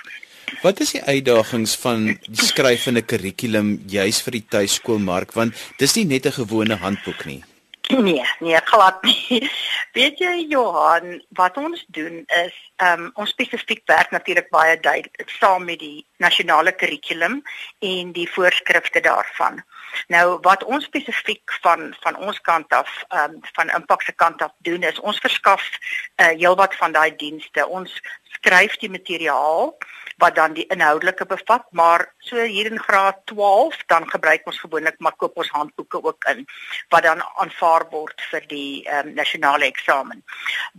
Wat 0.62 0.80
is 0.80 0.92
die 0.96 1.02
uitdagings 1.02 1.76
van 1.80 2.06
die 2.26 2.46
skrywende 2.50 3.02
kurrikulum 3.02 3.82
juis 3.86 4.20
vir 4.22 4.38
die 4.38 4.46
tuiskoolmark 4.56 5.32
want 5.32 5.54
dis 5.78 5.96
nie 5.96 6.04
net 6.04 6.26
'n 6.26 6.38
gewone 6.42 6.76
handboek 6.76 7.24
nie. 7.24 7.44
Nee, 8.02 8.24
nee, 8.38 8.60
glad 8.64 9.02
nie. 9.02 9.50
Weet 9.96 10.18
jy 10.18 10.46
Johan, 10.48 11.22
wat 11.28 11.56
ons 11.56 11.84
doen 11.86 12.24
is, 12.26 12.56
ehm 12.76 13.02
um, 13.02 13.10
ons 13.14 13.30
spesifiek 13.30 13.82
werk 13.86 14.10
natuurlik 14.10 14.48
baie 14.50 14.80
duidelik 14.80 15.30
saam 15.38 15.64
met 15.64 15.78
die 15.78 16.06
nasionale 16.16 16.72
kurrikulum 16.72 17.42
en 17.78 18.12
die 18.12 18.28
voorskrifte 18.30 19.00
daarvan. 19.00 19.62
Nou 20.08 20.38
wat 20.42 20.64
ons 20.64 20.84
spesifiek 20.84 21.58
van 21.62 21.94
van 22.00 22.16
ons 22.16 22.40
kant 22.40 22.72
af, 22.72 23.04
ehm 23.08 23.36
um, 23.36 23.40
van 23.52 23.70
impak 23.76 24.02
se 24.02 24.12
kant 24.12 24.42
af 24.42 24.52
doen 24.58 24.82
is 24.82 25.00
ons 25.00 25.20
verskaf 25.20 25.68
uh, 25.68 26.26
heelwat 26.26 26.74
van 26.80 26.92
daai 26.92 27.16
dienste. 27.16 27.68
Ons 27.68 28.00
skryf 28.38 28.76
die 28.80 28.90
materiaal 28.90 29.76
wat 30.16 30.34
dan 30.34 30.52
die 30.52 30.66
inhoudelike 30.66 31.26
bevat, 31.26 31.64
maar 31.70 32.14
so 32.18 32.40
hier 32.42 32.70
in 32.70 32.78
graad 32.78 33.20
12 33.24 33.76
dan 33.86 34.10
gebruik 34.10 34.46
ons 34.46 34.60
gewoonlik 34.60 34.98
maar 34.98 35.16
koop 35.16 35.36
ons 35.36 35.50
handboeke 35.50 36.02
ook 36.04 36.24
in 36.24 36.44
wat 36.88 37.02
dan 37.02 37.22
aanvaar 37.42 37.86
word 37.90 38.22
vir 38.30 38.46
die 38.48 38.84
um, 38.90 39.12
nasionale 39.14 39.64
eksamen. 39.64 40.22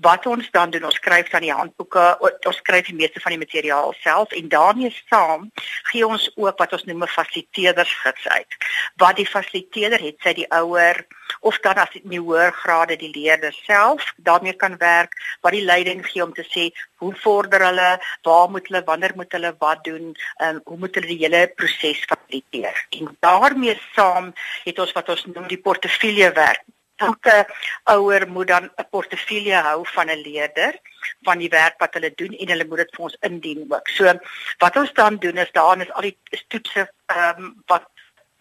Wat 0.01 0.25
ons 0.25 0.49
dan 0.51 0.69
doen, 0.69 0.85
ons 0.85 0.99
skryf 1.01 1.29
dan 1.29 1.41
die 1.41 1.53
handboeke, 1.53 2.05
ons 2.21 2.61
skryf 2.61 2.89
die 2.89 2.95
meeste 2.95 3.21
van 3.23 3.35
die 3.35 3.41
materiaal 3.41 3.93
self 3.99 4.31
en 4.31 4.49
daarmee 4.49 4.93
saam 5.09 5.49
gee 5.91 6.07
ons 6.07 6.29
ook 6.35 6.57
wat 6.57 6.73
ons 6.73 6.83
noem 6.83 7.03
'n 7.03 7.15
fasiliteerdersgids 7.17 8.27
uit. 8.27 8.57
Wat 8.95 9.15
die 9.15 9.27
fasiliteerder 9.27 9.99
het, 9.99 10.15
sy 10.21 10.33
die 10.33 10.49
ouer 10.51 11.05
of 11.39 11.59
dan 11.59 11.75
as 11.75 11.91
dit 11.93 12.05
nie 12.05 12.19
hoër 12.19 12.51
grade 12.51 12.97
die 12.97 13.11
leerder 13.13 13.53
self 13.65 14.13
daarmee 14.17 14.53
kan 14.53 14.77
werk 14.77 15.13
wat 15.41 15.51
die 15.51 15.65
leiding 15.65 16.05
gee 16.05 16.23
om 16.23 16.33
te 16.33 16.45
sê 16.49 16.69
hoe 16.97 17.15
vorder 17.15 17.65
hulle? 17.65 17.89
Waar 18.21 18.49
moet 18.49 18.67
hulle? 18.67 18.83
Wanneer 18.85 19.13
moet 19.15 19.31
hulle 19.31 19.55
wat 19.59 19.83
doen? 19.83 20.15
Um, 20.43 20.61
hoe 20.63 20.77
moet 20.77 20.95
hulle 20.95 21.07
die 21.07 21.21
hele 21.23 21.47
proses 21.55 22.05
fasiliteer? 22.09 22.85
En 22.89 23.17
daarmee 23.19 23.79
saam 23.93 24.33
het 24.63 24.79
ons 24.79 24.95
wat 24.97 25.09
ons 25.09 25.25
noem 25.25 25.47
die 25.51 25.61
portefeulje 25.61 26.31
werk. 26.31 26.63
Elke 26.95 27.45
ouer 27.91 28.27
moet 28.31 28.47
dan 28.47 28.69
'n 28.75 28.87
portefeulje 28.89 29.55
hou 29.67 29.81
van 29.95 30.07
'n 30.09 30.21
leerder 30.21 30.79
van 31.21 31.37
die 31.37 31.49
werk 31.49 31.75
wat 31.77 31.93
hulle 31.93 32.11
doen 32.15 32.33
en 32.33 32.49
hulle 32.49 32.65
moet 32.65 32.77
dit 32.77 32.95
vir 32.95 33.03
ons 33.03 33.17
indien 33.21 33.65
ook. 33.69 33.87
So 33.87 34.13
wat 34.57 34.75
ons 34.75 34.93
dan 34.93 35.17
doen 35.17 35.37
is 35.37 35.51
daarin 35.51 35.81
is 35.81 35.91
al 35.91 36.01
die 36.01 36.17
toetse 36.47 36.91
ehm 37.05 37.43
um, 37.43 37.63
wat 37.65 37.89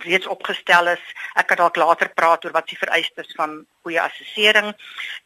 reeds 0.04 0.26
opgestel 0.26 0.88
is. 0.92 1.02
Ek 1.34 1.48
kan 1.50 1.60
dalk 1.60 1.76
later 1.76 2.10
praat 2.14 2.44
oor 2.44 2.54
wat 2.56 2.68
die 2.70 2.78
vereistes 2.78 3.32
van 3.38 3.66
goeie 3.84 4.00
assessering 4.00 4.72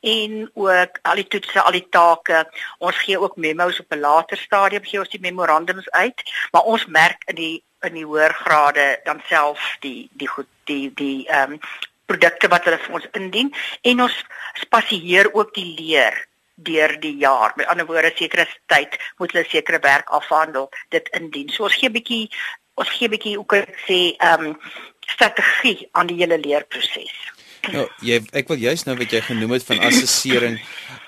en 0.01 0.51
ook 0.55 0.99
al 1.03 1.23
die 1.23 1.29
toetse, 1.35 1.61
al 1.63 1.77
die 1.77 1.87
take. 1.91 2.45
Ons 2.79 3.03
gee 3.05 3.21
ook 3.21 3.37
memos 3.37 3.81
op 3.81 3.93
'n 3.93 4.01
later 4.01 4.39
stadium 4.39 4.85
gee 4.85 5.01
ons 5.01 5.15
die 5.15 5.27
memorandums 5.29 5.91
uit, 5.91 6.23
maar 6.53 6.63
ons 6.63 6.87
merk 6.87 7.23
in 7.27 7.35
die 7.35 7.57
in 7.87 7.95
die 7.95 8.05
hoër 8.05 8.35
grade 8.35 9.01
dan 9.05 9.23
self 9.29 9.77
die 9.81 10.09
die 10.13 10.29
goed 10.29 10.51
die 10.65 10.91
die 10.95 11.29
ehm 11.29 11.53
um, 11.53 11.61
produkte 12.09 12.49
wat 12.49 12.65
hulle 12.65 12.79
vir 12.79 12.95
ons 12.95 13.09
indien 13.13 13.55
en 13.83 14.03
ons 14.07 14.17
spasieer 14.55 15.29
ook 15.35 15.55
die 15.55 15.75
leer 15.77 16.29
deur 16.59 17.01
die 17.01 17.17
jaar. 17.17 17.53
Met 17.57 17.67
ander 17.67 17.87
woorde, 17.87 18.11
sekere 18.17 18.47
tyd 18.67 18.97
moet 19.19 19.33
hulle 19.33 19.45
sekere 19.49 19.79
werk 19.85 20.09
afhandel, 20.11 20.71
dit 20.95 21.09
indien. 21.19 21.53
So 21.55 21.69
ons 21.69 21.77
gee 21.77 21.89
'n 21.89 21.93
bietjie 21.93 22.31
ons 22.81 22.91
gee 22.97 23.09
'n 23.09 23.13
bietjie 23.15 23.37
hoe 23.37 23.47
kan 23.47 23.67
ek 23.67 23.81
sê 23.87 23.99
ehm 24.17 24.47
um, 24.47 24.55
strategie 25.09 25.89
aan 25.93 26.07
die 26.11 26.19
hele 26.21 26.39
leerproses. 26.39 27.15
Nou, 27.73 27.87
jy 28.05 28.21
ek 28.33 28.49
wil 28.49 28.61
juist 28.63 28.87
nou 28.89 28.97
wat 28.99 29.13
jy 29.13 29.21
genoem 29.27 29.57
het 29.57 29.67
van 29.69 29.83
assessering. 29.89 30.59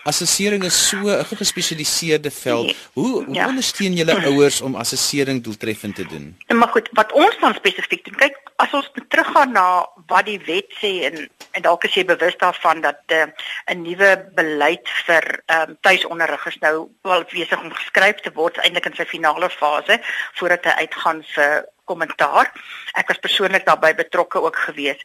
Assessering 0.09 0.65
is 0.65 0.77
so 0.89 1.09
'n 1.09 1.37
gespesialiseerde 1.37 2.31
veld. 2.31 2.77
Hoe 2.93 3.25
hoe 3.25 3.35
ja. 3.35 3.47
ondersteun 3.47 3.93
julle 3.93 4.17
ouers 4.25 4.61
om 4.61 4.75
assessering 4.75 5.43
doeltreffend 5.43 5.95
te 5.95 6.07
doen? 6.07 6.37
En 6.47 6.57
maar 6.57 6.69
goed, 6.69 6.89
wat 6.93 7.13
ons 7.13 7.37
dan 7.41 7.55
spesifiek 7.55 8.05
doen. 8.05 8.15
Kyk, 8.15 8.37
as 8.57 8.73
ons 8.73 8.91
teruggaan 9.09 9.53
na 9.53 9.89
wat 10.07 10.25
die 10.27 10.41
wet 10.47 10.69
sê 10.81 10.93
en 11.11 11.29
en 11.51 11.63
dalk 11.63 11.85
is 11.85 11.95
jy 11.95 12.05
bewus 12.05 12.37
daarvan 12.39 12.81
dat 12.81 13.01
eh, 13.07 13.27
'n 13.27 13.33
uh, 13.73 13.83
nuwe 13.83 14.11
beleid 14.35 14.89
vir 15.07 15.43
ehm 15.47 15.71
um, 15.71 15.77
tuisonderrig 15.81 16.47
is 16.47 16.59
nou 16.59 16.89
wel 17.03 17.25
besig 17.33 17.63
om 17.63 17.73
geskryf 17.73 18.21
te 18.21 18.31
word 18.35 18.57
eintlik 18.57 18.87
in 18.87 18.95
sy 18.95 19.05
finale 19.05 19.51
fase 19.51 20.01
voordat 20.39 20.65
hy 20.65 20.71
uitgaan 20.71 21.25
vir 21.35 21.65
kommentaar. 21.91 22.51
Ek 22.99 23.11
was 23.11 23.23
persoonlik 23.23 23.67
daarbey 23.67 23.95
betrokke 23.99 24.43
ook 24.43 24.59
geweest. 24.69 25.03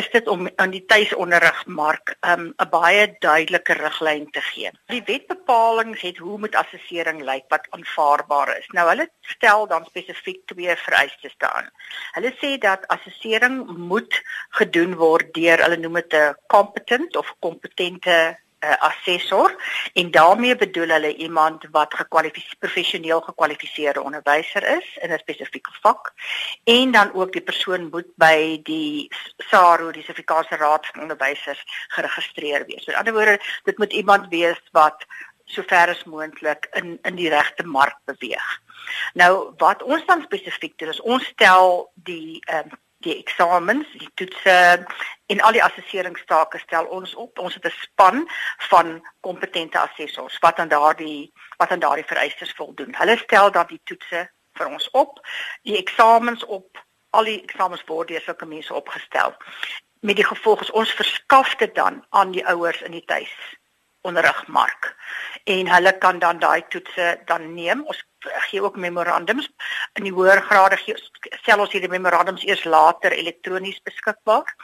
Is 0.00 0.08
dit 0.12 0.28
om 0.32 0.48
aan 0.56 0.72
die 0.74 0.84
tuisonderrigmark 0.92 2.16
um, 2.32 2.52
'n 2.56 2.70
baie 2.72 3.06
duidelike 3.20 3.76
riglyn 3.80 4.28
te 4.30 4.42
gee. 4.48 4.70
Die 4.92 5.02
wetbepaling 5.06 5.94
het 6.00 6.18
hoe 6.18 6.38
moet 6.38 6.58
assessering 6.58 7.22
lyk 7.22 7.48
wat 7.48 7.68
aanvaarbaar 7.76 8.56
is. 8.58 8.68
Nou 8.76 8.88
hulle 8.88 9.08
stel 9.34 9.66
dan 9.68 9.84
spesifiek 9.88 10.40
twee 10.46 10.76
vereistes 10.86 11.34
daaraan. 11.38 11.70
Hulle 12.16 12.32
sê 12.40 12.56
dat 12.58 12.86
assessering 12.88 13.66
moet 13.92 14.22
gedoen 14.60 14.96
word 14.96 15.34
deur 15.34 15.64
hulle 15.64 15.80
noem 15.80 16.00
dit 16.02 16.14
'n 16.14 16.36
competent 16.46 17.16
of 17.16 17.34
kompetente 17.40 18.38
uh, 18.62 18.76
assessor 18.88 19.54
en 19.92 20.10
daarmee 20.10 20.56
bedoel 20.56 20.88
hulle 20.88 21.14
iemand 21.16 21.66
wat 21.70 21.94
gekwalifiseer 21.94 22.58
professioneel 22.58 23.20
gekwalifiseerde 23.20 24.02
onderwyser 24.02 24.62
is 24.76 24.96
in 25.00 25.12
'n 25.12 25.18
spesifieke 25.18 25.70
vak 25.80 26.12
en 26.64 26.90
dan 26.90 27.12
ook 27.14 27.32
die 27.32 27.42
persoon 27.42 27.88
moet 27.90 28.10
by 28.16 28.60
die 28.62 29.10
SARO 29.36 29.90
die 29.90 30.02
Sertifikaatse 30.02 30.56
Raad 30.56 30.86
van 30.86 31.02
Onderwysers 31.02 31.62
geregistreer 31.88 32.66
wees. 32.66 32.86
Met 32.86 32.96
ander 32.96 33.12
woorde, 33.12 33.40
dit 33.64 33.78
moet 33.78 33.92
iemand 33.92 34.28
wees 34.28 34.60
wat 34.72 35.06
sover 35.44 35.88
as 35.88 36.04
moontlik 36.04 36.68
in 36.72 36.98
in 37.02 37.14
die 37.14 37.28
regte 37.28 37.66
mark 37.66 37.98
beweeg. 38.04 38.60
Nou 39.14 39.52
wat 39.56 39.82
ons 39.82 40.06
dan 40.06 40.22
spesifiek 40.22 40.78
doen 40.78 40.88
is 40.88 41.00
ons 41.00 41.24
stel 41.24 41.90
die 41.94 42.40
ehm 42.40 42.72
um, 42.72 42.80
die 43.02 43.16
eksamens, 43.18 43.88
die 43.98 44.10
toetse 44.14 44.84
en 45.32 45.40
al 45.40 45.56
die 45.56 45.62
assesseringstake 45.64 46.60
stel 46.62 46.88
ons 46.94 47.14
op. 47.14 47.38
Ons 47.38 47.54
het 47.54 47.66
'n 47.66 47.74
span 47.80 48.28
van 48.68 49.02
kompetente 49.20 49.78
assessors 49.78 50.38
wat 50.38 50.58
aan 50.58 50.68
daardie 50.68 51.32
wat 51.56 51.70
aan 51.70 51.84
daardie 51.84 52.10
vereistes 52.12 52.52
voldoen. 52.52 52.94
Hulle 52.94 53.16
stel 53.16 53.50
dan 53.50 53.66
die 53.66 53.80
toetse 53.84 54.30
vir 54.52 54.66
ons 54.66 54.90
op, 54.90 55.20
die 55.62 55.76
eksamens 55.76 56.44
op, 56.44 56.84
al 57.10 57.24
die 57.24 57.42
eksamens 57.42 57.84
word 57.86 58.08
deur 58.08 58.20
sulke 58.20 58.46
mense 58.46 58.74
opgestel. 58.74 59.34
Met 60.00 60.16
die 60.16 60.26
gevolg 60.26 60.60
is 60.60 60.70
ons 60.70 60.94
verskaf 60.94 61.54
dit 61.56 61.74
dan 61.74 62.04
aan 62.10 62.30
die 62.30 62.46
ouers 62.46 62.80
in 62.82 62.92
die 62.92 63.04
tuis 63.04 63.32
onderrigmark 64.02 64.96
en 65.44 65.68
hulle 65.68 65.98
kan 65.98 66.18
dan 66.18 66.38
daai 66.38 66.62
toetse 66.68 67.20
dan 67.24 67.54
neem. 67.54 67.84
Ons 67.86 68.02
gee 68.48 68.62
ook 68.62 68.76
memorandums. 68.76 69.48
In 69.98 70.06
die 70.06 70.12
hoër 70.12 70.42
grade 70.42 70.76
gee 70.76 70.96
stel 71.40 71.60
ons 71.64 71.72
hierdie 71.72 71.90
memorandums 71.90 72.44
eers 72.46 72.64
later 72.64 73.12
elektronies 73.12 73.82
beskikbaar. 73.82 74.54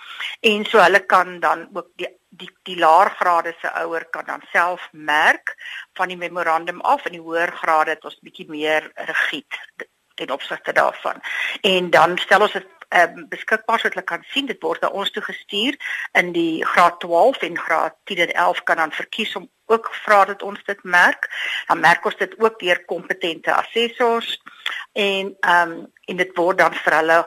En 0.40 0.64
so 0.64 0.78
hulle 0.82 1.00
kan 1.06 1.40
dan 1.40 1.68
ook 1.72 1.92
die 1.96 2.10
die 2.28 2.50
die 2.62 2.76
laer 2.76 3.10
grade 3.10 3.54
se 3.60 3.70
ouer 3.82 4.04
kan 4.12 4.24
dan 4.26 4.42
self 4.52 4.88
merk 4.92 5.54
van 5.96 6.08
die 6.08 6.16
memorandum 6.16 6.80
af. 6.80 7.04
En 7.04 7.12
die 7.12 7.24
hoër 7.24 7.52
grade 7.52 7.96
het 7.96 8.04
ons 8.04 8.18
bietjie 8.20 8.48
meer 8.48 8.90
rigied 8.94 9.62
ten 10.18 10.30
opsigte 10.30 10.72
daarvan. 10.72 11.22
En 11.60 11.90
dan 11.90 12.18
stel 12.18 12.40
ons 12.40 12.52
dit 12.52 12.77
ehm 12.88 13.18
um, 13.18 13.28
beskikbaar 13.28 13.78
sodat 13.78 13.94
hulle 13.94 14.04
kan 14.06 14.24
sien 14.32 14.46
dit 14.46 14.62
word 14.62 14.80
na 14.80 14.88
ons 14.88 15.10
toe 15.10 15.22
gestuur 15.22 15.76
in 16.12 16.32
die 16.32 16.64
graad 16.64 17.00
12 17.00 17.42
en 17.48 17.58
graad 17.58 17.96
10 18.04 18.18
en 18.26 18.32
11 18.32 18.62
kan 18.62 18.76
dan 18.76 18.92
verkies 18.92 19.36
om 19.36 19.48
ook 19.68 19.90
vra 20.04 20.24
dat 20.24 20.42
ons 20.42 20.64
dit 20.64 20.82
merk. 20.82 21.28
Dan 21.66 21.80
merk 21.80 22.04
ons 22.04 22.16
dit 22.16 22.38
ook 22.40 22.58
deur 22.58 22.84
kompetente 22.84 23.54
assessors 23.54 24.42
en 24.92 25.36
ehm 25.40 25.70
um, 25.70 25.86
en 26.08 26.16
dit 26.16 26.36
word 26.36 26.58
dan 26.58 26.74
vir 26.74 26.94
hulle 27.00 27.18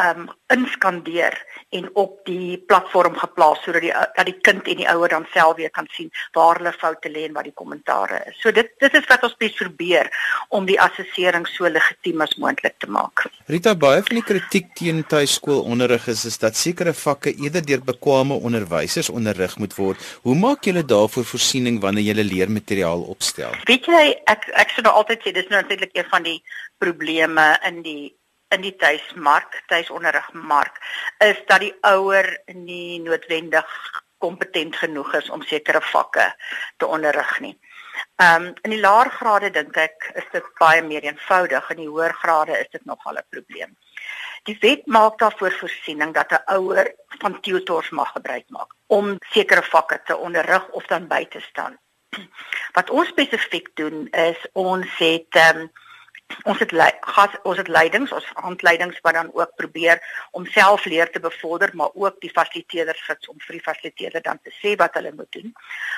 um 0.00 0.28
inskandeer 0.50 1.36
en 1.70 1.88
op 1.94 2.18
die 2.26 2.58
platform 2.66 3.14
geplaas 3.18 3.62
sodat 3.62 3.84
die 3.84 3.92
dat 3.92 4.26
die 4.26 4.38
kind 4.46 4.66
en 4.70 4.80
die 4.82 4.88
ouer 4.90 5.08
dan 5.08 5.26
self 5.32 5.56
weer 5.56 5.70
kan 5.70 5.86
sien 5.94 6.10
waar 6.34 6.58
hulle 6.58 6.72
foute 6.72 7.10
lê 7.10 7.26
en 7.28 7.36
wat 7.36 7.46
die 7.46 7.54
kommentare 7.54 8.22
is. 8.26 8.38
So 8.42 8.50
dit 8.52 8.72
dit 8.82 8.94
is 8.94 9.06
wat 9.10 9.22
ons 9.22 9.36
spesifiek 9.36 9.64
probeer 9.64 10.10
om 10.48 10.66
die 10.66 10.78
assessering 10.80 11.46
so 11.48 11.68
legitiem 11.70 12.24
as 12.24 12.34
moontlik 12.42 12.74
te 12.82 12.90
maak. 12.90 13.26
Rita 13.46 13.74
baie 13.74 14.02
van 14.06 14.18
die 14.18 14.24
kritiek 14.26 14.72
teen 14.78 15.04
tuiskoolonderrig 15.10 16.08
is 16.12 16.24
is 16.30 16.38
dat 16.42 16.58
sekere 16.58 16.94
vakke 16.94 17.34
eerder 17.34 17.64
deur 17.64 17.84
bekwame 17.84 18.34
onderwysers 18.34 19.10
onderrig 19.10 19.56
moet 19.58 19.76
word. 19.78 20.10
Hoe 20.26 20.34
maak 20.34 20.66
julle 20.66 20.84
daarvoor 20.84 21.24
voorsiening 21.34 21.80
wanneer 21.80 22.10
julle 22.10 22.26
leermateriaal 22.26 23.06
opstel? 23.14 23.54
Weet 23.70 23.86
jy 23.86 24.04
ek 24.30 24.50
ek 24.64 24.74
sou 24.74 24.84
nou 24.86 24.94
altyd 24.98 25.22
sê 25.22 25.34
dis 25.38 25.48
nou 25.50 25.62
natuurlik 25.62 25.94
een 25.94 26.10
van 26.10 26.26
die 26.26 26.38
probleme 26.82 27.54
in 27.68 27.82
die 27.86 28.14
in 28.54 28.64
die 28.64 28.76
tuismark, 28.80 29.62
tuisonderrigmark, 29.66 30.80
is 31.24 31.40
dat 31.50 31.60
die 31.60 31.74
ouer 31.80 32.28
nie 32.54 33.00
noodwendig 33.02 33.70
kompetent 34.24 34.76
genoeg 34.76 35.14
is 35.20 35.30
om 35.30 35.42
sekere 35.42 35.82
vakke 35.92 36.26
te 36.78 36.86
onderrig 36.86 37.38
nie. 37.44 37.56
Ehm 38.22 38.46
um, 38.46 38.52
in 38.66 38.72
die 38.74 38.80
laer 38.80 39.10
grade 39.10 39.50
dink 39.54 39.76
ek 39.78 40.10
is 40.20 40.26
dit 40.32 40.46
baie 40.58 40.82
meer 40.82 41.04
eenvoudig, 41.06 41.70
in 41.74 41.82
die 41.82 41.90
hoër 41.90 42.14
grade 42.22 42.58
is 42.58 42.70
dit 42.72 42.84
nogal 42.90 43.18
'n 43.20 43.26
probleem. 43.30 43.76
Die 44.48 44.56
wet 44.60 44.86
maak 44.86 45.18
daarvoor 45.18 45.54
voorsiening 45.60 46.14
dat 46.14 46.32
'n 46.32 46.44
ouer 46.56 46.94
van 47.22 47.40
tutors 47.40 47.90
mag 47.90 48.10
gebruik 48.12 48.48
maak 48.48 48.74
om 48.86 49.16
sekere 49.36 49.62
vakke 49.62 50.00
te 50.04 50.16
onderrig 50.16 50.68
of 50.68 50.86
dan 50.86 51.06
by 51.08 51.24
te 51.24 51.40
staan. 51.40 51.78
Wat 52.76 52.90
ons 52.90 53.08
spesifiek 53.08 53.68
doen 53.74 54.08
is 54.10 54.46
ons 54.52 54.98
het 54.98 55.40
ehm 55.46 55.58
um, 55.58 55.72
ons 56.44 56.58
het 56.58 56.72
gas 57.16 57.34
ons 57.42 57.58
het 57.60 57.68
leidings 57.68 58.12
ons 58.12 58.30
handleidings 58.34 59.00
wat 59.06 59.14
dan 59.14 59.30
ook 59.32 59.56
probeer 59.56 60.00
om 60.32 60.46
self 60.46 60.84
leer 60.84 61.10
te 61.10 61.20
bevorder 61.20 61.70
maar 61.72 61.92
ook 61.94 62.20
die 62.20 62.32
fasiliteerders 62.32 63.04
fits 63.08 63.28
om 63.28 63.38
vir 63.46 63.58
die 63.58 63.66
fasiliteerder 63.68 64.22
dan 64.22 64.40
te 64.42 64.54
sê 64.62 64.74
wat 64.80 64.94
hulle 64.94 65.12
moet 65.12 65.32
doen 65.32 65.52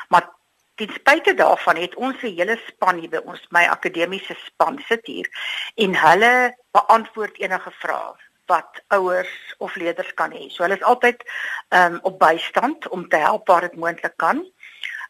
maar 0.09 0.29
ten 0.77 0.93
spyte 0.93 1.35
daarvan 1.35 1.77
het 1.77 1.95
ons 1.95 2.23
'n 2.23 2.37
hele 2.37 2.61
span 2.67 2.99
hier 2.99 3.11
by 3.11 3.23
ons 3.25 3.47
my 3.51 3.65
akademiese 3.65 4.37
span 4.45 4.83
sit 4.89 5.07
hier 5.07 5.29
en 5.75 5.95
hulle 5.95 6.57
beantwoord 6.71 7.39
enige 7.39 7.73
vrae 7.81 8.15
wat 8.47 8.83
ouers 8.89 9.55
of 9.59 9.75
leerders 9.75 10.15
kan 10.15 10.33
hê. 10.33 10.49
So 10.51 10.63
hulle 10.63 10.79
is 10.79 10.87
altyd 10.87 11.25
um, 11.69 11.99
op 12.03 12.19
bystand 12.19 12.89
om 12.89 13.09
te 13.09 13.17
help 13.17 13.49
waar 13.49 13.67
dit 13.67 13.77
moontlik 13.77 14.17
kan. 14.17 14.45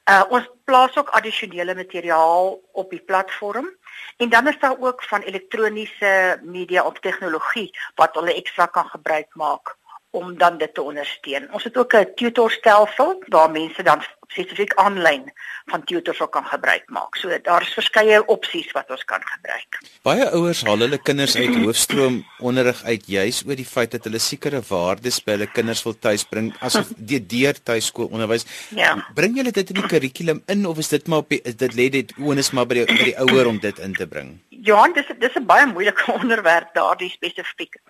Uh 0.07 0.23
ons 0.29 0.49
plaas 0.65 0.97
ook 0.97 1.09
addisionele 1.19 1.75
materiaal 1.75 2.61
op 2.73 2.91
die 2.91 3.03
platform 3.03 3.69
en 4.17 4.29
dan 4.29 4.49
is 4.49 4.59
daar 4.59 4.77
ook 4.81 5.03
van 5.03 5.21
elektroniese 5.21 6.41
media 6.43 6.85
op 6.85 6.99
tegnologie 6.99 7.79
wat 7.95 8.15
hulle 8.15 8.35
ekstra 8.35 8.67
kan 8.67 8.89
gebruik 8.89 9.35
maak 9.35 9.77
om 10.17 10.37
dan 10.39 10.59
dit 10.59 10.75
te 10.75 10.83
ondersteun. 10.83 11.49
Ons 11.53 11.65
het 11.69 11.77
ook 11.77 11.95
'n 11.95 12.13
tutorstelsel 12.15 13.23
waar 13.29 13.51
mense 13.51 13.83
dan 13.83 14.01
spesifiek 14.27 14.75
aanlyn 14.75 15.33
van 15.71 15.85
tutors 15.85 16.21
ook 16.21 16.33
kan 16.33 16.45
gebruik 16.45 16.85
maak. 16.91 17.17
So 17.17 17.39
daar 17.43 17.63
is 17.63 17.75
verskeie 17.75 18.21
opsies 18.27 18.71
wat 18.73 18.91
ons 18.91 19.05
kan 19.05 19.23
gebruik. 19.25 19.79
Baie 20.07 20.29
ouers 20.31 20.63
haal 20.67 20.85
hulle 20.85 20.99
kinders 20.99 21.37
uit 21.37 21.55
hoofstroom 21.55 22.25
onderrig 22.39 22.83
uit 22.85 23.07
juis 23.07 23.43
oor 23.47 23.59
die 23.59 23.69
feit 23.69 23.91
dat 23.91 24.05
hulle 24.05 24.21
sekere 24.23 24.63
waardes 24.69 25.21
by 25.25 25.37
hulle 25.37 25.51
kinders 25.59 25.83
wil 25.87 25.99
tuisbring 25.99 26.53
asof 26.61 26.93
die 27.13 27.23
deur 27.27 27.59
tuiskoolonderwys. 27.63 28.47
Ja. 28.71 28.95
Bring 29.15 29.37
julle 29.37 29.51
dit 29.51 29.75
in 29.75 29.81
die 29.81 29.91
kurrikulum 29.91 30.43
in 30.47 30.67
of 30.67 30.79
is 30.79 30.93
dit 30.95 31.07
maar 31.07 31.25
op 31.25 31.31
die, 31.31 31.43
dit 31.43 31.79
lê 31.79 31.89
dit 31.91 32.15
onus 32.19 32.53
maar 32.53 32.67
by 32.67 32.83
die 32.83 32.87
by 32.87 33.03
die 33.13 33.19
ouer 33.27 33.47
om 33.47 33.61
dit 33.63 33.79
in 33.79 33.95
te 33.95 34.07
bring? 34.07 34.37
Ja, 34.67 34.83
dis 34.93 35.11
dis 35.19 35.35
'n 35.37 35.47
baie 35.47 35.67
moeilike 35.67 36.13
onderwerp 36.21 36.75
daardie 36.75 37.11
spesifiek. 37.11 37.81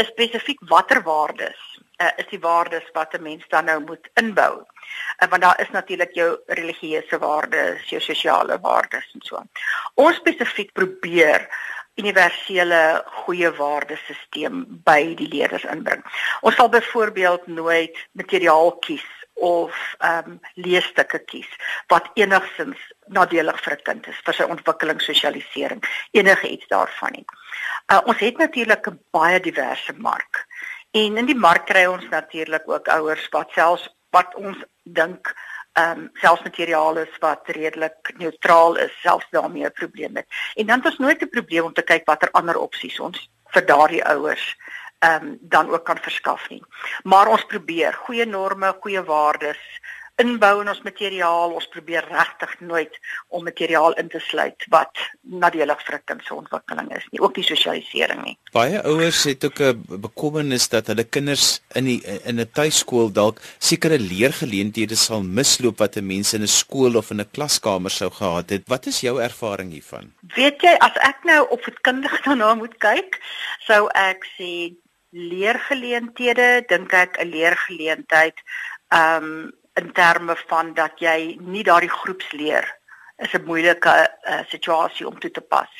Is 0.00 0.06
spesifiek 0.06 0.60
watter 0.68 1.02
waardes 1.02 1.80
uh, 2.00 2.10
is 2.16 2.28
die 2.30 2.40
waardes 2.40 2.86
wat 2.92 3.14
'n 3.14 3.22
mens 3.22 3.44
dan 3.48 3.64
nou 3.64 3.80
moet 3.80 4.10
inbou. 4.14 4.64
Uh, 5.22 5.28
want 5.28 5.42
daar 5.42 5.60
is 5.60 5.70
natuurlik 5.70 6.12
jou 6.12 6.38
religieuse 6.46 7.18
waardes, 7.18 7.88
jou 7.88 8.00
sosiale 8.00 8.60
waardes 8.60 9.10
en 9.14 9.20
so. 9.22 9.42
Ons 9.94 10.16
spesifiek 10.16 10.72
probeer 10.72 11.48
universele 11.94 13.04
goeie 13.04 13.50
waardesisteem 13.52 14.64
by 14.84 15.14
die 15.14 15.28
leerders 15.28 15.64
inbring. 15.64 16.04
Ons 16.40 16.54
sal 16.54 16.68
byvoorbeeld 16.68 17.46
nooit 17.46 18.06
materiaal 18.12 18.78
kies 18.78 19.06
of 19.34 19.94
ehm 19.98 20.30
um, 20.30 20.40
leesstukke 20.54 21.18
kies 21.18 21.48
wat 21.86 22.10
enigsins 22.14 22.80
nadelig 23.12 23.60
vir 23.64 23.74
'n 23.76 23.82
kind 23.82 24.06
is 24.06 24.20
vir 24.24 24.34
sy 24.34 24.42
ontwikkeling, 24.42 25.00
sosialisering, 25.00 25.82
enige 26.10 26.48
iets 26.48 26.66
daarvan 26.68 27.12
nie. 27.12 27.26
Uh, 27.92 28.00
ons 28.04 28.18
het 28.18 28.36
natuurlik 28.38 28.86
'n 28.86 29.00
baie 29.10 29.40
diverse 29.40 29.92
mark. 29.96 30.46
En 30.90 31.16
in 31.16 31.26
die 31.26 31.38
mark 31.38 31.66
kry 31.66 31.84
ons 31.86 32.08
natuurlik 32.10 32.68
ook 32.68 32.88
ouers 32.88 33.28
wat 33.30 33.50
selfs 33.54 33.88
wat 34.10 34.34
ons 34.34 34.58
dink 34.82 35.34
ehm 35.78 35.98
um, 35.98 36.10
selfs 36.14 36.42
materiaal 36.42 36.96
is 36.98 37.18
wat 37.20 37.46
redelik 37.46 38.12
neutraal 38.18 38.76
is, 38.76 39.00
selfs 39.02 39.26
daarmee 39.30 39.64
'n 39.64 39.72
probleem 39.72 40.16
het. 40.16 40.26
En 40.54 40.66
dan 40.66 40.82
is 40.84 40.98
nooit 40.98 41.22
'n 41.22 41.28
probleem 41.28 41.64
om 41.64 41.72
te 41.72 41.82
kyk 41.82 42.06
watter 42.06 42.30
ander 42.30 42.58
opsies 42.58 43.00
ons 43.00 43.30
vir 43.54 43.66
daardie 43.66 44.04
ouers 44.04 44.56
ehm 44.98 45.26
um, 45.26 45.38
dan 45.40 45.70
ook 45.70 45.84
kan 45.84 45.98
verskaf 45.98 46.48
nie. 46.48 46.62
Maar 47.02 47.26
ons 47.26 47.44
probeer 47.44 47.94
goeie 47.94 48.26
norme, 48.26 48.76
goeie 48.80 49.02
waardes 49.02 49.79
inbou 50.20 50.60
in 50.62 50.70
ons 50.72 50.82
materiaal. 50.86 51.54
Ons 51.56 51.68
probeer 51.72 52.04
regtig 52.10 52.52
nooit 52.60 52.98
om 53.28 53.44
materiaal 53.44 53.96
in 54.00 54.10
te 54.12 54.20
sluit 54.22 54.66
wat 54.72 55.00
nadelig 55.22 55.80
vir 55.86 55.96
'n 55.98 56.04
kind 56.04 56.24
se 56.24 56.34
ontwikkeling 56.34 56.90
is 56.96 57.06
nie, 57.10 57.20
ook 57.20 57.34
die 57.34 57.44
sosialisering 57.44 58.22
nie. 58.24 58.36
Baie 58.52 58.82
ouers 58.82 59.24
het 59.24 59.44
ook 59.44 59.60
'n 59.60 60.00
bekommernis 60.00 60.68
dat 60.68 60.86
hulle 60.86 61.04
kinders 61.04 61.60
in 61.74 61.84
die 61.84 62.02
in 62.24 62.40
'n 62.40 62.50
tuiskool 62.52 63.12
dalk 63.12 63.40
sekere 63.58 63.98
leergeleenthede 63.98 64.96
sal 64.96 65.22
misloop 65.22 65.78
wat 65.78 65.96
'n 65.96 66.06
mens 66.06 66.34
in 66.34 66.42
'n 66.42 66.46
skool 66.46 66.96
of 66.96 67.10
in 67.10 67.20
'n 67.20 67.30
klaskamer 67.30 67.90
sou 67.90 68.10
gehad 68.10 68.50
het. 68.50 68.62
Wat 68.66 68.86
is 68.86 69.00
jou 69.00 69.20
ervaring 69.20 69.72
hiervan? 69.72 70.12
Weet 70.36 70.60
jy, 70.60 70.74
as 70.78 70.96
ek 71.00 71.24
nou 71.24 71.46
op 71.50 71.62
voedkundig 71.62 72.20
daarna 72.24 72.54
moet 72.54 72.76
kyk, 72.78 73.20
sou 73.66 73.88
ek 73.94 74.26
sê 74.38 74.74
leergeleenthede, 75.10 76.64
dink 76.68 76.92
ek 76.92 77.18
'n 77.18 77.28
leergeleentheid 77.28 78.38
ehm 78.90 79.24
um, 79.24 79.58
in 79.74 79.92
terme 79.92 80.36
van 80.46 80.74
dat 80.74 80.92
jy 80.98 81.36
nie 81.40 81.62
daardie 81.64 81.90
groepsleer 81.90 82.78
is 83.16 83.32
'n 83.32 83.44
moeilike 83.44 83.94
uh, 84.22 84.40
situasie 84.48 85.06
om 85.06 85.18
toe 85.18 85.30
te 85.30 85.40
pas 85.40 85.70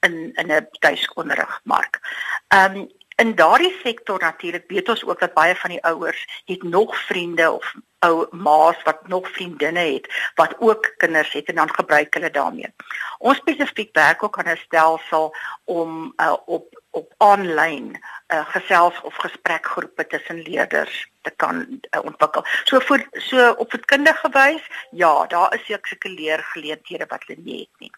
in 0.00 0.32
in 0.34 0.52
'n 0.52 0.68
tuisonderrigmark. 0.78 2.00
Ehm 2.48 2.76
um, 2.76 2.88
in 3.16 3.34
daardie 3.34 3.76
sektor 3.82 4.18
natuurlik 4.18 4.64
weet 4.66 4.88
ons 4.88 5.04
ook 5.04 5.20
dat 5.20 5.34
baie 5.34 5.56
van 5.56 5.70
die 5.70 5.84
ouers 5.84 6.42
het 6.44 6.62
nog 6.62 6.96
vriende 6.96 7.50
of 7.50 7.74
ou 7.98 8.26
ma's 8.30 8.82
wat 8.82 9.08
nog 9.08 9.30
vriendinne 9.30 9.80
het 9.80 10.32
wat 10.34 10.54
ook 10.58 10.94
kinders 10.96 11.32
het 11.32 11.48
en 11.48 11.54
dan 11.54 11.74
gebruik 11.74 12.14
hulle 12.14 12.30
daarmee. 12.30 12.74
Ons 13.18 13.36
spesifiek 13.36 13.94
werk 13.94 14.22
ook 14.22 14.38
aan 14.38 14.52
'n 14.52 14.56
stelsel 14.56 15.36
om 15.64 16.12
uh, 16.16 16.36
op 16.46 16.79
op 16.90 17.14
aanlyn 17.16 17.92
uh, 17.94 18.44
gesels 18.54 19.00
of 19.02 19.16
gesprekgroepe 19.22 20.06
tussen 20.06 20.42
leerders 20.42 21.06
te 21.22 21.30
kan 21.30 21.62
uh, 21.68 22.02
ontwikkel. 22.02 22.44
So 22.64 22.80
vir 22.80 23.06
so 23.12 23.50
op 23.62 23.70
voedkundige 23.70 24.30
wys, 24.34 24.66
ja, 24.90 25.26
daar 25.26 25.54
is 25.54 25.64
seker 25.66 26.10
leergeleenthede 26.10 27.06
wat 27.08 27.26
hulle 27.26 27.42
nie 27.42 27.58
het 27.64 27.86
nie. 27.86 27.92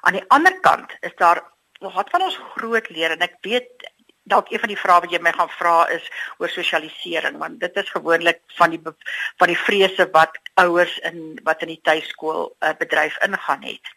Aan 0.00 0.18
die 0.18 0.26
ander 0.28 0.60
kant 0.60 0.96
is 1.00 1.14
daar 1.16 1.42
wat 1.82 2.10
van 2.10 2.22
ons 2.22 2.38
groot 2.54 2.88
leer 2.94 3.14
en 3.14 3.26
ek 3.26 3.38
weet 3.46 3.90
dalk 4.30 4.50
een 4.50 4.62
van 4.62 4.70
die 4.70 4.78
vrae 4.78 5.00
wat 5.02 5.10
jy 5.10 5.18
my 5.22 5.32
gaan 5.34 5.50
vra 5.50 5.76
is 5.90 6.04
oor 6.38 6.50
sosialisering 6.50 7.38
want 7.42 7.58
dit 7.60 7.80
is 7.82 7.90
gewoonlik 7.90 8.38
van 8.58 8.70
die 8.70 8.80
van 8.84 9.50
die 9.50 9.58
vrese 9.58 10.06
wat 10.14 10.38
ouers 10.62 10.94
in 11.10 11.40
wat 11.48 11.62
in 11.66 11.74
die 11.74 11.82
tuiskool 11.82 12.46
uh, 12.60 12.70
bedryf 12.78 13.18
ingaan 13.26 13.66
het. 13.66 13.90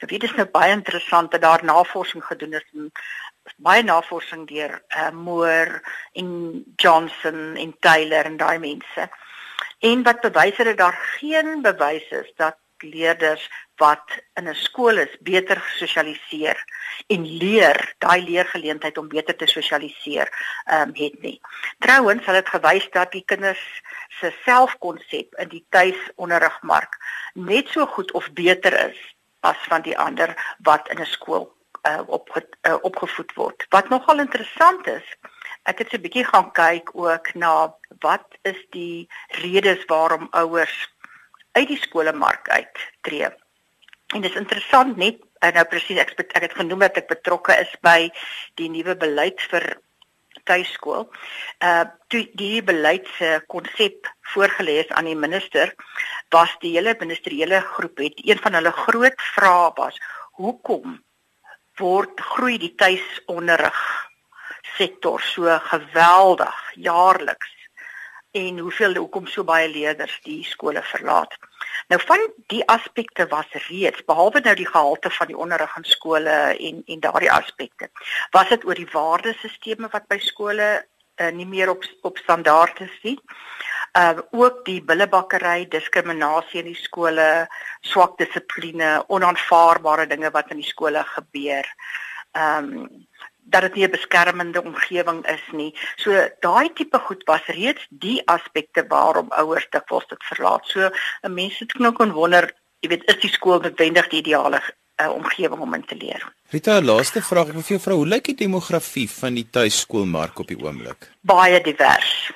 Nou 0.00 0.08
dit 0.10 0.22
is 0.22 0.34
nou 0.38 0.46
baie 0.50 0.72
interessant 0.72 1.30
dat 1.30 1.42
daar 1.42 1.64
navorsing 1.64 2.24
gedoen 2.24 2.54
is 2.60 2.66
en 2.72 2.92
baie 3.56 3.82
navorsing 3.82 4.46
deur 4.48 4.82
uh, 4.88 5.10
Moore 5.10 5.82
en 6.12 6.64
Johnson 6.76 7.56
en 7.56 7.74
Taylor 7.80 8.24
en 8.24 8.36
daai 8.36 8.58
mense. 8.58 9.08
En 9.78 10.02
wat 10.02 10.20
bewys 10.20 10.56
het 10.56 10.66
dat 10.66 10.76
daar 10.76 10.98
geen 11.18 11.62
bewys 11.62 12.08
is 12.10 12.32
dat 12.36 12.56
leerders 12.78 13.50
wat 13.76 14.02
in 14.34 14.48
'n 14.48 14.54
skool 14.54 14.98
is 14.98 15.16
beter 15.20 15.60
gesosialiseer 15.60 16.64
en 17.06 17.26
leer 17.26 17.94
daai 17.98 18.22
leergeleentheid 18.24 18.98
om 18.98 19.08
beter 19.08 19.36
te 19.36 19.46
sosialiseer 19.46 20.28
ehm 20.64 20.88
um, 20.88 20.94
het 20.94 21.22
nie. 21.22 21.40
Trouwens, 21.78 22.24
hulle 22.24 22.36
het 22.36 22.48
gewys 22.48 22.90
dat 22.90 23.12
die 23.12 23.24
kinders 23.24 23.82
se 24.08 24.32
selfkonsep 24.44 25.34
in 25.34 25.48
die 25.48 25.66
tuisonderrigmark 25.68 26.98
net 27.34 27.68
so 27.68 27.86
goed 27.86 28.12
of 28.12 28.32
beter 28.32 28.88
is 28.88 29.14
as 29.40 29.56
van 29.68 29.82
die 29.82 29.98
ander 29.98 30.56
wat 30.58 30.88
in 30.88 31.00
'n 31.00 31.06
skool 31.16 31.52
uh, 31.88 32.00
opge, 32.06 32.42
uh, 32.68 32.76
opgevoed 32.82 33.32
word. 33.34 33.66
Wat 33.68 33.88
nogal 33.88 34.22
interessant 34.24 34.86
is, 34.86 35.06
ek 35.70 35.78
het 35.78 35.90
so 35.90 35.96
'n 35.96 36.04
bietjie 36.04 36.24
gaan 36.24 36.50
kyk 36.52 36.90
ook 36.94 37.34
na 37.34 37.74
wat 38.00 38.26
is 38.42 38.60
die 38.70 39.08
redes 39.42 39.84
waarom 39.92 40.28
ouers 40.30 40.76
uit 41.52 41.68
die 41.68 41.80
skolemark 41.80 42.48
uit 42.48 42.76
tree. 43.00 43.28
En 44.14 44.20
dit 44.20 44.30
is 44.30 44.40
interessant 44.40 44.96
net 44.96 45.22
en 45.40 45.54
nou 45.54 45.64
presies 45.64 45.98
ek 45.98 46.12
ek 46.18 46.42
het 46.42 46.58
genoem 46.60 46.78
dat 46.78 46.96
ek 46.96 47.08
betrokke 47.08 47.56
is 47.60 47.72
by 47.80 48.10
die 48.60 48.68
nuwe 48.68 48.96
beleid 48.96 49.40
vir 49.50 49.78
tuiskool. 50.44 51.08
Uh 51.64 51.84
toe 52.08 52.28
die 52.38 52.62
beleid 52.62 53.08
se 53.18 53.40
konsep 53.46 54.08
voorgeles 54.34 54.88
aan 54.88 55.08
die 55.10 55.16
minister 55.16 55.74
was 56.30 56.52
die 56.60 56.74
hele 56.76 56.94
ministeriële 57.00 57.60
groep 57.60 57.98
het 57.98 58.20
een 58.24 58.38
van 58.38 58.54
hulle 58.54 58.70
groot 58.70 59.26
vrae 59.34 59.70
was 59.74 59.98
hoekom 60.38 61.00
word 61.78 62.20
groei 62.34 62.58
die 62.58 62.74
tuisonderrig 62.78 63.80
sektor 64.76 65.20
so 65.22 65.58
geweldig 65.70 66.54
jaarliks 66.74 67.52
en 68.34 68.58
hoeveel 68.58 68.96
hoekom 68.98 69.26
so 69.30 69.44
baie 69.46 69.68
leerders 69.70 70.14
die 70.24 70.42
skole 70.44 70.82
verlaat. 70.82 71.36
Nou 71.92 72.00
van 72.02 72.22
die 72.50 72.62
aspekte 72.66 73.26
was 73.30 73.50
reeds 73.68 74.02
behalwe 74.08 74.40
nou 74.42 74.54
die 74.58 74.66
gehalte 74.66 75.10
van 75.10 75.30
die 75.30 75.38
onderrig 75.38 75.76
in 75.78 75.86
skole 75.86 76.34
en 76.68 76.82
en 76.86 77.04
daardie 77.04 77.30
aspekte. 77.32 77.90
Was 78.34 78.50
dit 78.50 78.66
oor 78.66 78.78
die 78.80 78.90
waardesisteme 78.92 79.90
wat 79.92 80.08
by 80.10 80.18
skole 80.18 80.68
uh, 81.20 81.30
nie 81.30 81.46
meer 81.46 81.70
op 81.70 81.84
op 82.02 82.18
standaard 82.18 82.80
is 82.80 82.98
nie. 83.02 83.18
Uh 83.98 84.18
ook 84.30 84.64
die 84.66 84.80
billebakkery, 84.82 85.68
diskriminasie 85.70 86.60
in 86.64 86.72
die 86.72 86.80
skole, 86.82 87.46
swak 87.80 88.18
dissipline, 88.18 89.04
onaanvaarbare 89.06 90.06
dinge 90.10 90.30
wat 90.34 90.50
in 90.50 90.62
die 90.62 90.70
skole 90.70 91.04
gebeur. 91.14 91.68
Ehm 92.32 92.72
um, 92.72 93.06
dat 93.46 93.60
dit 93.60 93.74
nie 93.74 93.84
'n 93.86 93.90
beskermende 93.90 94.62
omgewing 94.62 95.26
is 95.26 95.42
nie. 95.52 95.78
So 95.96 96.10
daai 96.40 96.72
tipe 96.72 96.98
goed 96.98 97.24
was 97.24 97.46
reeds 97.46 97.86
die 97.90 98.22
aspekte 98.26 98.84
waarom 98.88 99.28
ouers 99.30 99.66
dikwels 99.70 100.06
dit 100.06 100.24
verlaat. 100.24 100.66
So 100.66 100.90
'n 101.22 101.34
mens 101.34 101.58
het 101.58 101.74
nou 101.78 101.92
kon 101.92 102.12
wonder, 102.12 102.52
jy 102.80 102.88
weet, 102.88 103.04
is 103.04 103.20
die 103.20 103.30
skool 103.30 103.60
noodwendig 103.60 104.08
die 104.08 104.18
ideale 104.18 104.60
uh, 105.02 105.10
omgewing 105.10 105.60
om 105.60 105.74
in 105.74 105.84
te 105.84 105.96
leer? 105.96 106.32
Rita, 106.50 106.80
laaste 106.82 107.22
vraag 107.22 107.50
ek 107.50 107.58
wil 107.58 107.66
vir 107.66 107.76
jou 107.76 107.82
vra, 107.82 107.98
hoe 107.98 108.06
lyk 108.06 108.30
die 108.30 108.40
demografie 108.44 109.08
van 109.10 109.34
die 109.38 109.46
tuiskoolmark 109.50 110.38
op 110.38 110.50
die 110.52 110.58
oomblik? 110.60 111.10
Baie 111.20 111.60
divers. 111.60 112.32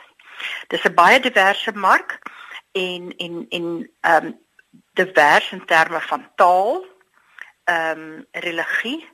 Dis 0.69 0.85
'n 0.85 0.95
baie 0.95 1.21
diverse 1.21 1.73
mark 1.75 2.19
en 2.73 3.13
en 3.17 3.47
en 3.49 3.67
ehm 4.01 4.27
um, 4.27 4.39
divers 4.95 5.53
in 5.53 5.65
terme 5.65 6.01
van 6.01 6.31
taal, 6.37 6.85
ehm 7.65 8.01
um, 8.01 8.27
religie, 8.33 9.07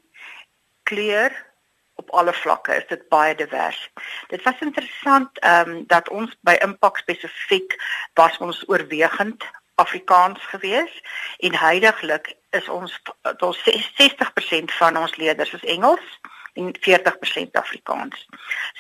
kleur 0.83 1.53
op 1.95 2.11
alle 2.11 2.33
vlakke 2.33 2.75
is 2.75 2.87
dit 2.87 3.09
baie 3.09 3.35
divers. 3.35 3.91
Dit 4.29 4.43
was 4.43 4.61
interessant 4.61 5.39
ehm 5.39 5.71
um, 5.71 5.85
dat 5.87 6.09
ons 6.09 6.37
by 6.41 6.57
impak 6.61 6.99
spesifiek 6.99 7.77
was 8.15 8.39
ons 8.39 8.65
oorwegend 8.69 9.45
Afrikaans 9.75 10.41
gewees 10.47 11.03
en 11.39 11.55
heidaglik 11.59 12.35
is 12.61 12.69
ons 12.69 12.95
tot 13.39 13.59
60% 13.67 14.77
van 14.79 14.97
ons 14.97 15.17
leerders 15.17 15.53
is 15.59 15.65
Engels 15.77 16.07
en 16.55 16.71
40% 16.87 17.59
Afrikaans. 17.63 18.27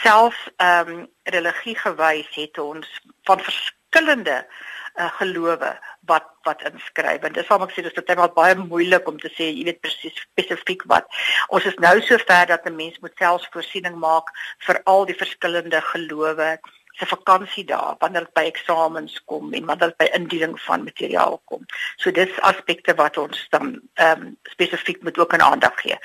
Selfs 0.02 0.42
ehm 0.56 0.88
um, 0.88 1.08
religie 1.34 1.76
gewys 1.78 2.28
het 2.36 2.58
ons 2.58 2.88
van 3.24 3.40
verskillende 3.40 4.36
uh, 4.44 5.10
gelowe 5.18 5.70
wat 6.10 6.26
wat 6.42 6.62
inskryf. 6.70 7.22
En 7.22 7.32
dis 7.32 7.46
waarom 7.48 7.66
ek 7.68 7.74
sê 7.74 7.84
dis 7.86 7.96
baie 8.14 8.30
baie 8.36 8.56
moeilik 8.60 9.08
om 9.08 9.18
te 9.18 9.30
sê 9.32 9.48
jy 9.50 9.64
weet 9.70 9.80
presies 9.82 10.20
spesifiek 10.26 10.84
wat. 10.92 11.08
Ons 11.48 11.66
is 11.70 11.78
nou 11.86 11.96
so 12.02 12.18
ver 12.28 12.46
dat 12.52 12.66
'n 12.68 12.76
mens 12.76 13.00
moet 13.00 13.16
selfs 13.18 13.48
voorsiening 13.56 13.96
maak 13.96 14.30
vir 14.66 14.80
al 14.84 15.06
die 15.06 15.20
verskillende 15.22 15.80
gelowe 15.92 16.50
se 16.94 17.06
vakansie 17.06 17.64
daar 17.64 17.94
wanneer 17.98 18.26
dit 18.26 18.32
by 18.32 18.46
eksamens 18.50 19.18
kom 19.24 19.52
en 19.52 19.64
wanneer 19.64 19.92
dit 19.92 20.02
by 20.02 20.08
indiening 20.18 20.54
van 20.60 20.84
materiaal 20.84 21.40
kom. 21.44 21.66
So 21.96 22.10
dis 22.10 22.40
aspekte 22.40 22.94
wat 22.94 23.16
ons 23.16 23.46
dan 23.50 23.80
ehm 23.94 24.22
um, 24.22 24.36
spesifiek 24.42 25.02
moet 25.02 25.18
ook 25.18 25.34
'n 25.34 25.42
aandag 25.42 25.80
gee. 25.80 25.98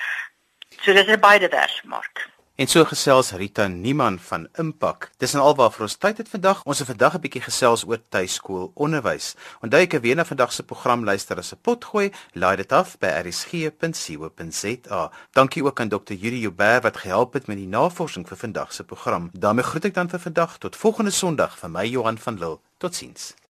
So 0.81 0.93
dis 0.93 1.07
'n 1.07 1.19
baie 1.19 1.39
divers 1.39 1.81
mark. 1.83 2.27
En 2.59 2.67
so 2.67 2.83
gesels 2.83 3.31
Rita 3.31 3.67
Niemann 3.67 4.19
van 4.19 4.47
Impak. 4.59 5.11
Dis 5.17 5.33
en 5.33 5.39
alwaar 5.39 5.71
vir 5.71 5.85
ons 5.85 5.93
tyd 5.95 6.17
het 6.19 6.27
vandag. 6.27 6.59
Ons 6.67 6.83
het 6.83 6.89
vandag 6.89 7.15
'n 7.15 7.21
bietjie 7.23 7.41
gesels 7.41 7.85
oor 7.87 8.01
tuiskool 8.09 8.71
onderwys. 8.75 9.35
Onthou 9.63 9.81
ek 9.81 10.01
weer 10.01 10.15
na 10.15 10.25
vandag 10.25 10.51
se 10.51 10.63
program 10.63 11.03
luister 11.03 11.37
as 11.37 11.53
'n 11.53 11.59
potgooi. 11.61 12.11
Laai 12.33 12.57
dit 12.57 12.71
af 12.71 12.97
by 12.97 13.07
rsg.co.za. 13.07 15.11
Dankie 15.31 15.63
ook 15.63 15.79
aan 15.79 15.89
Dr. 15.89 16.13
Yuri 16.13 16.45
Uber 16.45 16.81
wat 16.81 16.97
gehelp 16.97 17.33
het 17.33 17.47
met 17.47 17.57
die 17.57 17.67
navorsing 17.67 18.27
vir 18.27 18.37
vandag 18.37 18.73
se 18.73 18.83
program. 18.83 19.29
daarmee 19.33 19.63
groet 19.63 19.85
ek 19.85 19.93
dan 19.93 20.09
vir 20.09 20.19
vandag 20.19 20.57
tot 20.57 20.75
volgende 20.75 21.11
Sondag 21.11 21.57
van 21.57 21.71
my 21.71 21.85
Johan 21.85 22.17
van 22.17 22.39
Lille. 22.39 22.59
Totsiens. 22.77 23.38